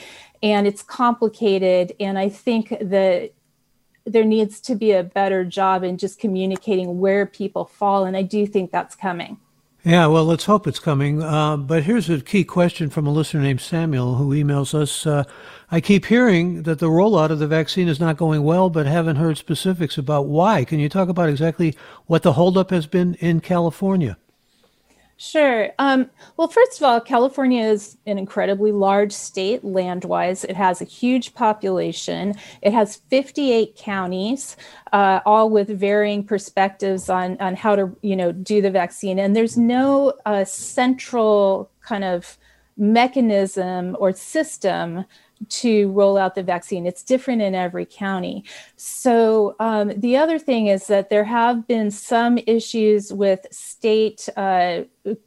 And 0.41 0.67
it's 0.67 0.83
complicated. 0.83 1.93
And 1.99 2.17
i 2.17 2.29
think 2.29 2.69
that 2.81 3.31
there 4.05 4.25
needs 4.25 4.59
to 4.59 4.75
be 4.75 4.91
a 4.91 5.03
better 5.03 5.45
job 5.45 5.83
in 5.83 5.97
just 5.97 6.19
communicating 6.19 6.99
where 6.99 7.25
people 7.25 7.65
fall. 7.65 8.05
And 8.05 8.15
i 8.15 8.21
do 8.21 8.45
think 8.45 8.71
that's 8.71 8.95
coming 8.95 9.37
yeah, 9.83 10.07
well, 10.07 10.23
let's 10.23 10.45
hope 10.45 10.65
it's 10.65 10.79
coming. 10.79 11.21
Uh, 11.21 11.57
but 11.57 11.83
here's 11.83 12.09
a 12.09 12.21
key 12.21 12.45
question 12.45 12.89
from 12.89 13.05
a 13.05 13.11
listener 13.11 13.41
named 13.41 13.59
Samuel 13.59 14.15
who 14.15 14.29
emails 14.29 14.73
us. 14.73 15.05
Uh, 15.05 15.25
I 15.71 15.81
keep 15.81 16.05
hearing 16.05 16.63
that 16.63 16.79
the 16.79 16.87
rollout 16.87 17.31
of 17.31 17.39
the 17.39 17.47
vaccine 17.47 17.89
is 17.89 17.99
not 17.99 18.15
going 18.15 18.43
well, 18.43 18.69
but 18.69 18.85
haven't 18.85 19.17
heard 19.17 19.37
specifics 19.37 19.97
about 19.97 20.27
why. 20.27 20.63
Can 20.63 20.79
you 20.79 20.87
talk 20.87 21.09
about 21.09 21.27
exactly 21.27 21.75
what 22.05 22.23
the 22.23 22.33
holdup 22.33 22.69
has 22.69 22.87
been 22.87 23.15
in 23.15 23.41
California? 23.41 24.17
Sure. 25.25 25.69
Um, 25.79 26.09
well, 26.35 26.49
first 26.49 26.77
of 26.77 26.83
all, 26.83 26.99
California 26.99 27.63
is 27.63 27.95
an 28.05 28.17
incredibly 28.17 28.73
large 28.73 29.13
state 29.13 29.63
land 29.63 30.03
wise. 30.03 30.43
It 30.43 30.57
has 30.57 30.81
a 30.81 30.85
huge 30.85 31.33
population. 31.33 32.35
It 32.61 32.73
has 32.73 32.97
58 33.09 33.73
counties, 33.77 34.57
uh, 34.91 35.21
all 35.25 35.49
with 35.49 35.69
varying 35.69 36.25
perspectives 36.25 37.07
on, 37.09 37.37
on 37.39 37.55
how 37.55 37.77
to, 37.77 37.95
you 38.01 38.17
know, 38.17 38.33
do 38.33 38.61
the 38.61 38.69
vaccine. 38.69 39.17
And 39.17 39.33
there's 39.33 39.57
no 39.57 40.11
uh, 40.25 40.43
central 40.43 41.71
kind 41.79 42.03
of 42.03 42.37
mechanism 42.75 43.95
or 44.01 44.11
system 44.11 45.05
to 45.49 45.91
roll 45.91 46.17
out 46.17 46.35
the 46.35 46.43
vaccine. 46.43 46.85
It's 46.85 47.03
different 47.03 47.41
in 47.41 47.55
every 47.55 47.85
county. 47.85 48.43
So, 48.75 49.55
um, 49.59 49.91
the 49.97 50.17
other 50.17 50.39
thing 50.39 50.67
is 50.67 50.87
that 50.87 51.09
there 51.09 51.23
have 51.23 51.67
been 51.67 51.91
some 51.91 52.37
issues 52.47 53.11
with 53.13 53.45
state 53.51 54.29
uh, 54.37 54.81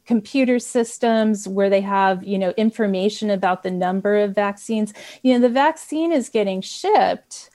computer 0.05 0.59
systems 0.59 1.47
where 1.47 1.69
they 1.69 1.81
have, 1.81 2.23
you 2.23 2.37
know, 2.37 2.53
information 2.57 3.29
about 3.29 3.63
the 3.63 3.71
number 3.71 4.17
of 4.17 4.35
vaccines. 4.35 4.93
You 5.23 5.33
know, 5.33 5.39
the 5.39 5.53
vaccine 5.53 6.11
is 6.11 6.29
getting 6.29 6.61
shipped. 6.61 7.49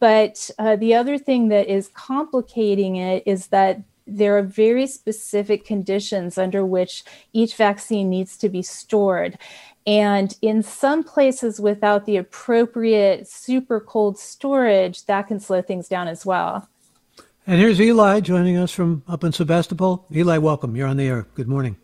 But 0.00 0.50
uh, 0.58 0.76
the 0.76 0.94
other 0.94 1.18
thing 1.18 1.48
that 1.48 1.68
is 1.68 1.88
complicating 1.88 2.96
it 2.96 3.22
is 3.26 3.48
that 3.48 3.82
there 4.06 4.36
are 4.36 4.42
very 4.42 4.86
specific 4.86 5.64
conditions 5.64 6.36
under 6.36 6.64
which 6.64 7.04
each 7.32 7.54
vaccine 7.56 8.10
needs 8.10 8.36
to 8.38 8.48
be 8.48 8.62
stored. 8.62 9.38
And 9.86 10.34
in 10.40 10.62
some 10.62 11.04
places, 11.04 11.60
without 11.60 12.06
the 12.06 12.16
appropriate 12.16 13.28
super 13.28 13.80
cold 13.80 14.18
storage, 14.18 15.04
that 15.04 15.28
can 15.28 15.40
slow 15.40 15.60
things 15.60 15.88
down 15.88 16.08
as 16.08 16.24
well. 16.24 16.68
And 17.46 17.60
here's 17.60 17.78
Eli 17.78 18.20
joining 18.20 18.56
us 18.56 18.72
from 18.72 19.02
up 19.06 19.22
in 19.22 19.32
Sebastopol. 19.32 20.06
Eli, 20.14 20.38
welcome. 20.38 20.74
You're 20.74 20.88
on 20.88 20.96
the 20.96 21.06
air. 21.06 21.26
Good 21.34 21.48
morning. 21.48 21.76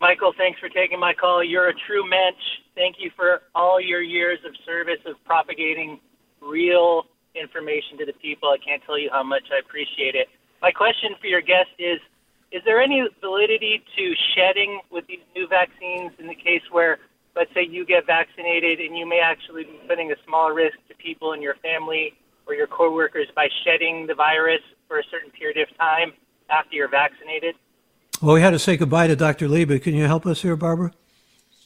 Michael, 0.00 0.32
thanks 0.36 0.58
for 0.58 0.70
taking 0.70 0.98
my 0.98 1.12
call. 1.12 1.44
You're 1.44 1.68
a 1.68 1.74
true 1.86 2.08
mensch. 2.08 2.40
Thank 2.74 2.96
you 2.98 3.10
for 3.14 3.42
all 3.54 3.80
your 3.80 4.00
years 4.00 4.38
of 4.46 4.54
service 4.64 5.00
of 5.04 5.16
propagating 5.24 6.00
real 6.40 7.04
information 7.34 7.98
to 7.98 8.06
the 8.06 8.12
people. 8.14 8.48
I 8.48 8.56
can't 8.64 8.82
tell 8.84 8.98
you 8.98 9.10
how 9.12 9.22
much 9.22 9.44
I 9.52 9.58
appreciate 9.58 10.14
it. 10.14 10.28
My 10.62 10.70
question 10.70 11.10
for 11.20 11.26
your 11.26 11.42
guest 11.42 11.68
is 11.78 12.00
is 12.52 12.62
there 12.64 12.80
any 12.80 13.06
validity 13.20 13.82
to 13.96 14.14
shedding 14.34 14.80
with 14.90 15.06
these 15.06 15.20
new 15.34 15.46
vaccines 15.48 16.12
in 16.18 16.26
the 16.26 16.34
case 16.34 16.62
where, 16.70 16.98
let's 17.34 17.52
say, 17.54 17.66
you 17.66 17.84
get 17.84 18.06
vaccinated 18.06 18.80
and 18.80 18.96
you 18.96 19.06
may 19.06 19.20
actually 19.20 19.64
be 19.64 19.78
putting 19.88 20.12
a 20.12 20.16
small 20.26 20.52
risk 20.52 20.76
to 20.88 20.94
people 20.94 21.32
in 21.32 21.42
your 21.42 21.56
family 21.56 22.14
or 22.46 22.54
your 22.54 22.66
coworkers 22.66 23.26
by 23.34 23.48
shedding 23.64 24.06
the 24.06 24.14
virus 24.14 24.60
for 24.88 24.98
a 24.98 25.02
certain 25.10 25.30
period 25.30 25.58
of 25.58 25.76
time 25.76 26.12
after 26.48 26.76
you're 26.76 26.88
vaccinated? 26.88 27.56
Well, 28.22 28.34
we 28.34 28.40
had 28.40 28.50
to 28.50 28.58
say 28.58 28.76
goodbye 28.76 29.08
to 29.08 29.16
Dr. 29.16 29.48
Lee, 29.48 29.64
but 29.64 29.82
can 29.82 29.94
you 29.94 30.06
help 30.06 30.24
us 30.26 30.42
here, 30.42 30.56
Barbara? 30.56 30.92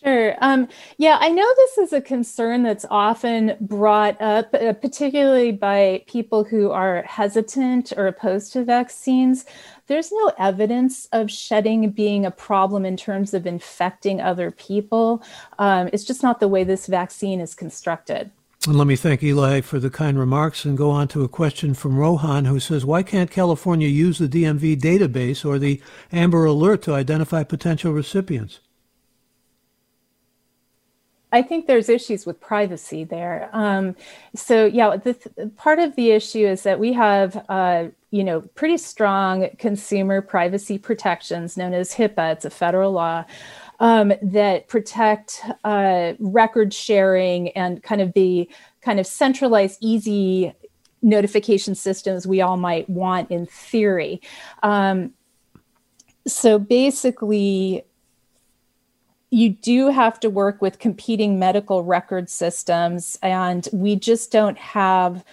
Sure. 0.02 0.34
Um, 0.40 0.66
yeah, 0.96 1.18
I 1.20 1.28
know 1.28 1.46
this 1.56 1.78
is 1.78 1.92
a 1.92 2.00
concern 2.00 2.62
that's 2.62 2.86
often 2.90 3.56
brought 3.60 4.18
up, 4.20 4.54
uh, 4.54 4.72
particularly 4.72 5.52
by 5.52 6.04
people 6.06 6.42
who 6.42 6.70
are 6.70 7.02
hesitant 7.02 7.92
or 7.96 8.06
opposed 8.06 8.52
to 8.54 8.64
vaccines. 8.64 9.44
There's 9.88 10.10
no 10.10 10.32
evidence 10.38 11.06
of 11.12 11.30
shedding 11.30 11.90
being 11.90 12.24
a 12.24 12.30
problem 12.30 12.86
in 12.86 12.96
terms 12.96 13.34
of 13.34 13.46
infecting 13.46 14.22
other 14.22 14.50
people. 14.50 15.22
Um, 15.58 15.90
it's 15.92 16.04
just 16.04 16.22
not 16.22 16.40
the 16.40 16.48
way 16.48 16.64
this 16.64 16.86
vaccine 16.86 17.40
is 17.40 17.54
constructed. 17.54 18.30
And 18.66 18.76
let 18.76 18.86
me 18.86 18.96
thank 18.96 19.22
Eli 19.22 19.60
for 19.60 19.78
the 19.78 19.90
kind 19.90 20.18
remarks 20.18 20.64
and 20.64 20.78
go 20.78 20.90
on 20.90 21.08
to 21.08 21.24
a 21.24 21.28
question 21.28 21.74
from 21.74 21.98
Rohan 21.98 22.46
who 22.46 22.60
says, 22.60 22.86
Why 22.86 23.02
can't 23.02 23.30
California 23.30 23.88
use 23.88 24.18
the 24.18 24.28
DMV 24.28 24.80
database 24.80 25.44
or 25.44 25.58
the 25.58 25.80
Amber 26.12 26.44
Alert 26.46 26.82
to 26.82 26.94
identify 26.94 27.42
potential 27.42 27.92
recipients? 27.92 28.60
I 31.32 31.42
think 31.42 31.66
there's 31.66 31.88
issues 31.88 32.26
with 32.26 32.40
privacy 32.40 33.04
there. 33.04 33.48
Um, 33.52 33.96
so 34.34 34.66
yeah, 34.66 34.96
the, 34.96 35.14
part 35.56 35.78
of 35.78 35.94
the 35.96 36.10
issue 36.10 36.46
is 36.46 36.62
that 36.64 36.78
we 36.80 36.92
have, 36.92 37.44
uh, 37.48 37.86
you 38.10 38.24
know, 38.24 38.40
pretty 38.54 38.78
strong 38.78 39.48
consumer 39.58 40.20
privacy 40.20 40.78
protections 40.78 41.56
known 41.56 41.72
as 41.72 41.94
HIPAA. 41.94 42.32
It's 42.32 42.44
a 42.44 42.50
federal 42.50 42.92
law 42.92 43.24
um, 43.78 44.12
that 44.22 44.68
protect 44.68 45.40
uh, 45.64 46.14
record 46.18 46.74
sharing 46.74 47.50
and 47.50 47.82
kind 47.82 48.00
of 48.00 48.12
the 48.14 48.48
kind 48.82 48.98
of 48.98 49.06
centralized, 49.06 49.78
easy 49.80 50.52
notification 51.02 51.74
systems 51.74 52.26
we 52.26 52.40
all 52.40 52.56
might 52.56 52.88
want 52.90 53.30
in 53.30 53.46
theory. 53.46 54.20
Um, 54.62 55.14
so 56.26 56.58
basically, 56.58 57.84
you 59.30 59.50
do 59.50 59.88
have 59.88 60.18
to 60.20 60.30
work 60.30 60.60
with 60.60 60.78
competing 60.78 61.38
medical 61.38 61.84
record 61.84 62.28
systems, 62.28 63.18
and 63.22 63.68
we 63.72 63.96
just 63.96 64.32
don't 64.32 64.58
have 64.58 65.24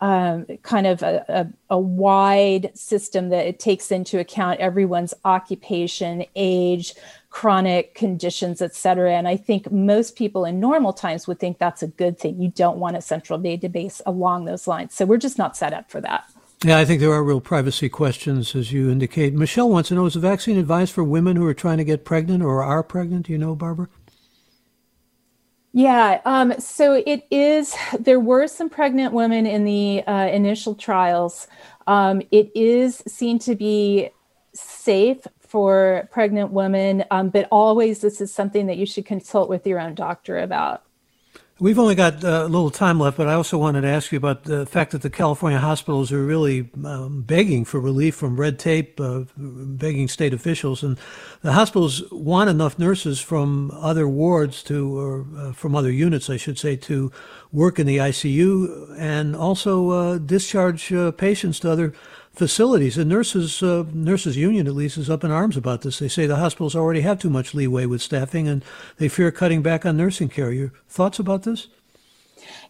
um, 0.00 0.46
kind 0.62 0.88
of 0.88 1.02
a, 1.02 1.24
a, 1.28 1.46
a, 1.76 1.78
wide 1.78 2.76
system 2.76 3.28
that 3.28 3.46
it 3.46 3.60
takes 3.60 3.92
into 3.92 4.18
account 4.18 4.58
everyone's 4.58 5.14
occupation, 5.24 6.24
age, 6.34 6.94
chronic 7.30 7.94
conditions, 7.94 8.60
et 8.60 8.74
cetera. 8.74 9.12
And 9.12 9.28
I 9.28 9.36
think 9.36 9.70
most 9.70 10.16
people 10.16 10.44
in 10.44 10.58
normal 10.58 10.92
times 10.92 11.28
would 11.28 11.38
think 11.38 11.58
that's 11.58 11.84
a 11.84 11.86
good 11.86 12.18
thing. 12.18 12.42
You 12.42 12.48
don't 12.48 12.78
want 12.78 12.96
a 12.96 13.00
central 13.00 13.38
database 13.38 14.00
along 14.04 14.44
those 14.44 14.66
lines. 14.66 14.92
So 14.92 15.06
we're 15.06 15.18
just 15.18 15.38
not 15.38 15.56
set 15.56 15.72
up 15.72 15.88
for 15.88 16.00
that. 16.00 16.24
Yeah, 16.64 16.78
I 16.78 16.84
think 16.84 17.00
there 17.00 17.10
are 17.10 17.24
real 17.24 17.40
privacy 17.40 17.88
questions, 17.88 18.54
as 18.54 18.70
you 18.70 18.88
indicate. 18.88 19.34
Michelle 19.34 19.68
wants 19.68 19.88
to 19.88 19.96
know 19.96 20.06
is 20.06 20.14
the 20.14 20.20
vaccine 20.20 20.56
advised 20.56 20.92
for 20.92 21.02
women 21.02 21.34
who 21.34 21.44
are 21.44 21.54
trying 21.54 21.78
to 21.78 21.84
get 21.84 22.04
pregnant 22.04 22.40
or 22.40 22.62
are 22.62 22.84
pregnant? 22.84 23.26
Do 23.26 23.32
you 23.32 23.38
know, 23.38 23.56
Barbara? 23.56 23.88
Yeah, 25.72 26.20
um, 26.24 26.54
so 26.60 27.02
it 27.04 27.26
is. 27.32 27.74
There 27.98 28.20
were 28.20 28.46
some 28.46 28.70
pregnant 28.70 29.12
women 29.12 29.44
in 29.44 29.64
the 29.64 30.04
uh, 30.04 30.28
initial 30.28 30.76
trials. 30.76 31.48
Um, 31.88 32.22
it 32.30 32.52
is 32.54 33.02
seen 33.08 33.40
to 33.40 33.56
be 33.56 34.10
safe 34.54 35.26
for 35.40 36.08
pregnant 36.12 36.52
women, 36.52 37.04
um, 37.10 37.30
but 37.30 37.48
always 37.50 38.02
this 38.02 38.20
is 38.20 38.32
something 38.32 38.66
that 38.66 38.76
you 38.76 38.86
should 38.86 39.06
consult 39.06 39.48
with 39.48 39.66
your 39.66 39.80
own 39.80 39.96
doctor 39.96 40.38
about. 40.38 40.84
We've 41.62 41.78
only 41.78 41.94
got 41.94 42.24
uh, 42.24 42.42
a 42.42 42.48
little 42.48 42.72
time 42.72 42.98
left, 42.98 43.16
but 43.16 43.28
I 43.28 43.34
also 43.34 43.56
wanted 43.56 43.82
to 43.82 43.86
ask 43.86 44.10
you 44.10 44.18
about 44.18 44.42
the 44.42 44.66
fact 44.66 44.90
that 44.90 45.02
the 45.02 45.08
California 45.08 45.60
hospitals 45.60 46.10
are 46.10 46.20
really 46.20 46.68
um, 46.84 47.22
begging 47.22 47.64
for 47.64 47.78
relief 47.78 48.16
from 48.16 48.34
red 48.36 48.58
tape, 48.58 49.00
uh, 49.00 49.26
begging 49.36 50.08
state 50.08 50.34
officials, 50.34 50.82
and 50.82 50.98
the 51.42 51.52
hospitals 51.52 52.02
want 52.10 52.50
enough 52.50 52.80
nurses 52.80 53.20
from 53.20 53.70
other 53.76 54.08
wards 54.08 54.60
to, 54.64 54.98
or 54.98 55.24
uh, 55.36 55.52
from 55.52 55.76
other 55.76 55.92
units, 55.92 56.28
I 56.28 56.36
should 56.36 56.58
say, 56.58 56.74
to 56.74 57.12
work 57.52 57.78
in 57.78 57.86
the 57.86 57.98
ICU 57.98 58.96
and 58.98 59.36
also 59.36 59.90
uh, 59.90 60.18
discharge 60.18 60.92
uh, 60.92 61.12
patients 61.12 61.60
to 61.60 61.70
other 61.70 61.94
facilities. 62.32 62.96
The 62.96 63.04
nurses 63.04 63.62
uh, 63.62 63.84
nurses 63.92 64.36
union 64.36 64.66
at 64.66 64.74
least 64.74 64.98
is 64.98 65.10
up 65.10 65.24
in 65.24 65.30
arms 65.30 65.56
about 65.56 65.82
this. 65.82 65.98
They 65.98 66.08
say 66.08 66.26
the 66.26 66.36
hospitals 66.36 66.74
already 66.74 67.02
have 67.02 67.18
too 67.18 67.30
much 67.30 67.54
leeway 67.54 67.86
with 67.86 68.02
staffing, 68.02 68.48
and 68.48 68.64
they 68.96 69.08
fear 69.08 69.30
cutting 69.30 69.62
back 69.62 69.84
on 69.86 69.96
nursing 69.96 70.28
care. 70.28 70.52
Your 70.52 70.72
thoughts 70.88 71.18
about 71.18 71.42
this? 71.42 71.68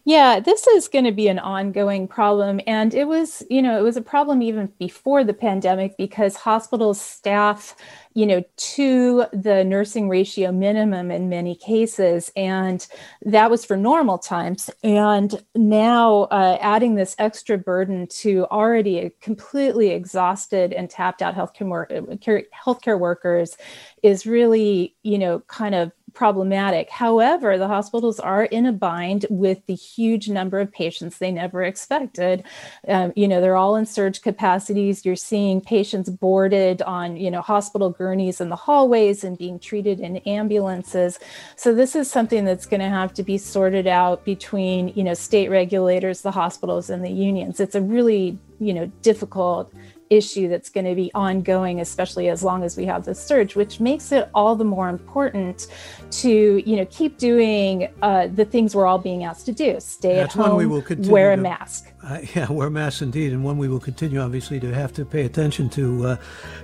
Yeah, 0.05 0.41
this 0.41 0.67
is 0.67 0.89
going 0.89 1.05
to 1.05 1.13
be 1.13 1.29
an 1.29 1.39
ongoing 1.39 2.09
problem. 2.09 2.59
And 2.67 2.93
it 2.93 3.05
was, 3.07 3.41
you 3.49 3.61
know, 3.61 3.79
it 3.79 3.83
was 3.83 3.95
a 3.95 4.01
problem 4.01 4.41
even 4.41 4.67
before 4.77 5.23
the 5.23 5.33
pandemic 5.33 5.95
because 5.97 6.35
hospitals 6.35 6.99
staff, 6.99 7.73
you 8.13 8.25
know, 8.25 8.43
to 8.57 9.25
the 9.31 9.63
nursing 9.63 10.09
ratio 10.09 10.51
minimum 10.51 11.09
in 11.09 11.29
many 11.29 11.55
cases. 11.55 12.33
And 12.35 12.85
that 13.21 13.49
was 13.49 13.63
for 13.63 13.77
normal 13.77 14.17
times. 14.17 14.69
And 14.83 15.41
now 15.55 16.23
uh, 16.23 16.57
adding 16.59 16.95
this 16.95 17.15
extra 17.17 17.57
burden 17.57 18.07
to 18.07 18.45
already 18.51 19.09
completely 19.21 19.91
exhausted 19.91 20.73
and 20.73 20.89
tapped 20.89 21.21
out 21.21 21.33
healthcare, 21.33 22.45
healthcare 22.65 22.99
workers 22.99 23.55
is 24.03 24.25
really, 24.25 24.95
you 25.03 25.17
know, 25.17 25.39
kind 25.47 25.75
of 25.75 25.93
problematic. 26.13 26.89
However, 26.89 27.57
the 27.57 27.67
hospitals 27.67 28.19
are 28.19 28.45
in 28.45 28.65
a 28.65 28.71
bind 28.71 29.25
with 29.29 29.65
the 29.65 29.75
huge 29.75 30.29
number 30.29 30.59
of 30.59 30.71
patients 30.71 31.17
they 31.17 31.31
never 31.31 31.63
expected. 31.63 32.43
Um, 32.87 33.13
you 33.15 33.27
know, 33.27 33.41
they're 33.41 33.55
all 33.55 33.75
in 33.75 33.85
surge 33.85 34.21
capacities. 34.21 35.05
You're 35.05 35.15
seeing 35.15 35.61
patients 35.61 36.09
boarded 36.09 36.81
on, 36.83 37.17
you 37.17 37.31
know, 37.31 37.41
hospital 37.41 37.89
gurneys 37.89 38.39
in 38.41 38.49
the 38.49 38.55
hallways 38.55 39.23
and 39.23 39.37
being 39.37 39.59
treated 39.59 39.99
in 39.99 40.17
ambulances. 40.17 41.19
So 41.55 41.73
this 41.73 41.95
is 41.95 42.09
something 42.09 42.45
that's 42.45 42.65
going 42.65 42.81
to 42.81 42.89
have 42.89 43.13
to 43.15 43.23
be 43.23 43.37
sorted 43.37 43.87
out 43.87 44.25
between, 44.25 44.89
you 44.89 45.03
know, 45.03 45.13
state 45.13 45.49
regulators, 45.49 46.21
the 46.21 46.31
hospitals, 46.31 46.89
and 46.89 47.03
the 47.03 47.11
unions. 47.11 47.59
It's 47.59 47.75
a 47.75 47.81
really, 47.81 48.37
you 48.59 48.73
know, 48.73 48.85
difficult 49.01 49.73
issue 50.09 50.47
that's 50.47 50.69
going 50.69 50.85
to 50.85 50.95
be 50.95 51.11
ongoing 51.13 51.79
especially 51.79 52.29
as 52.29 52.43
long 52.43 52.63
as 52.63 52.77
we 52.77 52.85
have 52.85 53.05
this 53.05 53.23
surge 53.23 53.55
which 53.55 53.79
makes 53.79 54.11
it 54.11 54.29
all 54.33 54.55
the 54.55 54.63
more 54.63 54.89
important 54.89 55.67
to 56.11 56.61
you 56.65 56.75
know 56.75 56.85
keep 56.85 57.17
doing 57.17 57.87
uh, 58.01 58.27
the 58.27 58.45
things 58.45 58.75
we're 58.75 58.85
all 58.85 58.97
being 58.97 59.23
asked 59.23 59.45
to 59.45 59.51
do 59.51 59.79
stay 59.79 60.15
that's 60.15 60.35
at 60.35 60.41
home 60.41 60.57
we 60.57 60.65
will 60.65 60.81
continue 60.81 61.11
wear 61.11 61.31
a 61.31 61.35
to, 61.35 61.41
mask 61.41 61.91
uh, 62.03 62.19
yeah 62.35 62.51
wear 62.51 62.69
masks 62.69 63.01
indeed 63.01 63.31
and 63.33 63.43
one 63.43 63.57
we 63.57 63.67
will 63.67 63.79
continue 63.79 64.19
obviously 64.19 64.59
to 64.59 64.73
have 64.73 64.93
to 64.93 65.05
pay 65.05 65.25
attention 65.25 65.69
to 65.69 66.05
uh, 66.05 66.15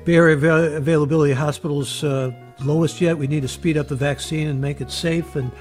bay 0.06 0.16
area 0.16 0.36
avail- 0.36 0.76
availability 0.76 1.34
hospitals 1.34 2.04
uh, 2.04 2.32
lowest 2.62 3.02
yet 3.02 3.18
we 3.18 3.28
need 3.28 3.42
to 3.42 3.48
speed 3.48 3.78
up 3.78 3.88
the 3.88 3.96
vaccine 3.96 4.48
and 4.48 4.60
make 4.60 4.82
it 4.82 4.92
safe 4.92 5.36
and 5.36 5.52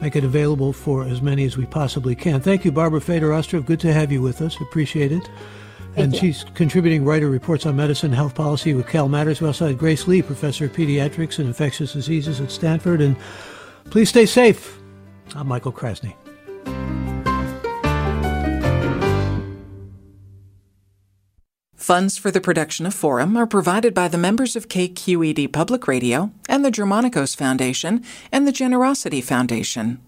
make 0.00 0.14
it 0.16 0.24
available 0.24 0.72
for 0.72 1.04
as 1.04 1.20
many 1.20 1.44
as 1.44 1.56
we 1.56 1.66
possibly 1.66 2.14
can. 2.14 2.40
Thank 2.40 2.64
you, 2.64 2.70
Barbara 2.70 3.00
Feder 3.00 3.32
Ostrov. 3.32 3.66
Good 3.66 3.80
to 3.80 3.92
have 3.92 4.12
you 4.12 4.22
with 4.22 4.40
us. 4.40 4.60
Appreciate 4.60 5.10
it 5.10 5.28
and 6.00 6.12
you. 6.12 6.18
she's 6.18 6.44
contributing 6.54 7.04
writer 7.04 7.28
reports 7.28 7.66
on 7.66 7.76
medicine 7.76 8.08
and 8.10 8.16
health 8.16 8.34
policy 8.34 8.74
with 8.74 8.86
Cal 8.86 9.08
Matters. 9.08 9.40
We 9.40 9.46
also 9.46 9.66
had 9.66 9.78
Grace 9.78 10.06
Lee, 10.06 10.22
professor 10.22 10.66
of 10.66 10.72
pediatrics 10.72 11.38
and 11.38 11.48
infectious 11.48 11.92
diseases 11.92 12.40
at 12.40 12.50
Stanford. 12.50 13.00
And 13.00 13.16
please 13.90 14.08
stay 14.08 14.26
safe. 14.26 14.78
I'm 15.34 15.46
Michael 15.46 15.72
Krasny. 15.72 16.14
Funds 21.74 22.18
for 22.18 22.30
the 22.30 22.40
production 22.40 22.84
of 22.84 22.92
Forum 22.92 23.34
are 23.36 23.46
provided 23.46 23.94
by 23.94 24.08
the 24.08 24.18
members 24.18 24.56
of 24.56 24.68
KQED 24.68 25.52
Public 25.52 25.88
Radio 25.88 26.32
and 26.46 26.62
the 26.62 26.70
Germanacos 26.70 27.34
Foundation 27.34 28.04
and 28.30 28.46
the 28.46 28.52
Generosity 28.52 29.22
Foundation. 29.22 30.07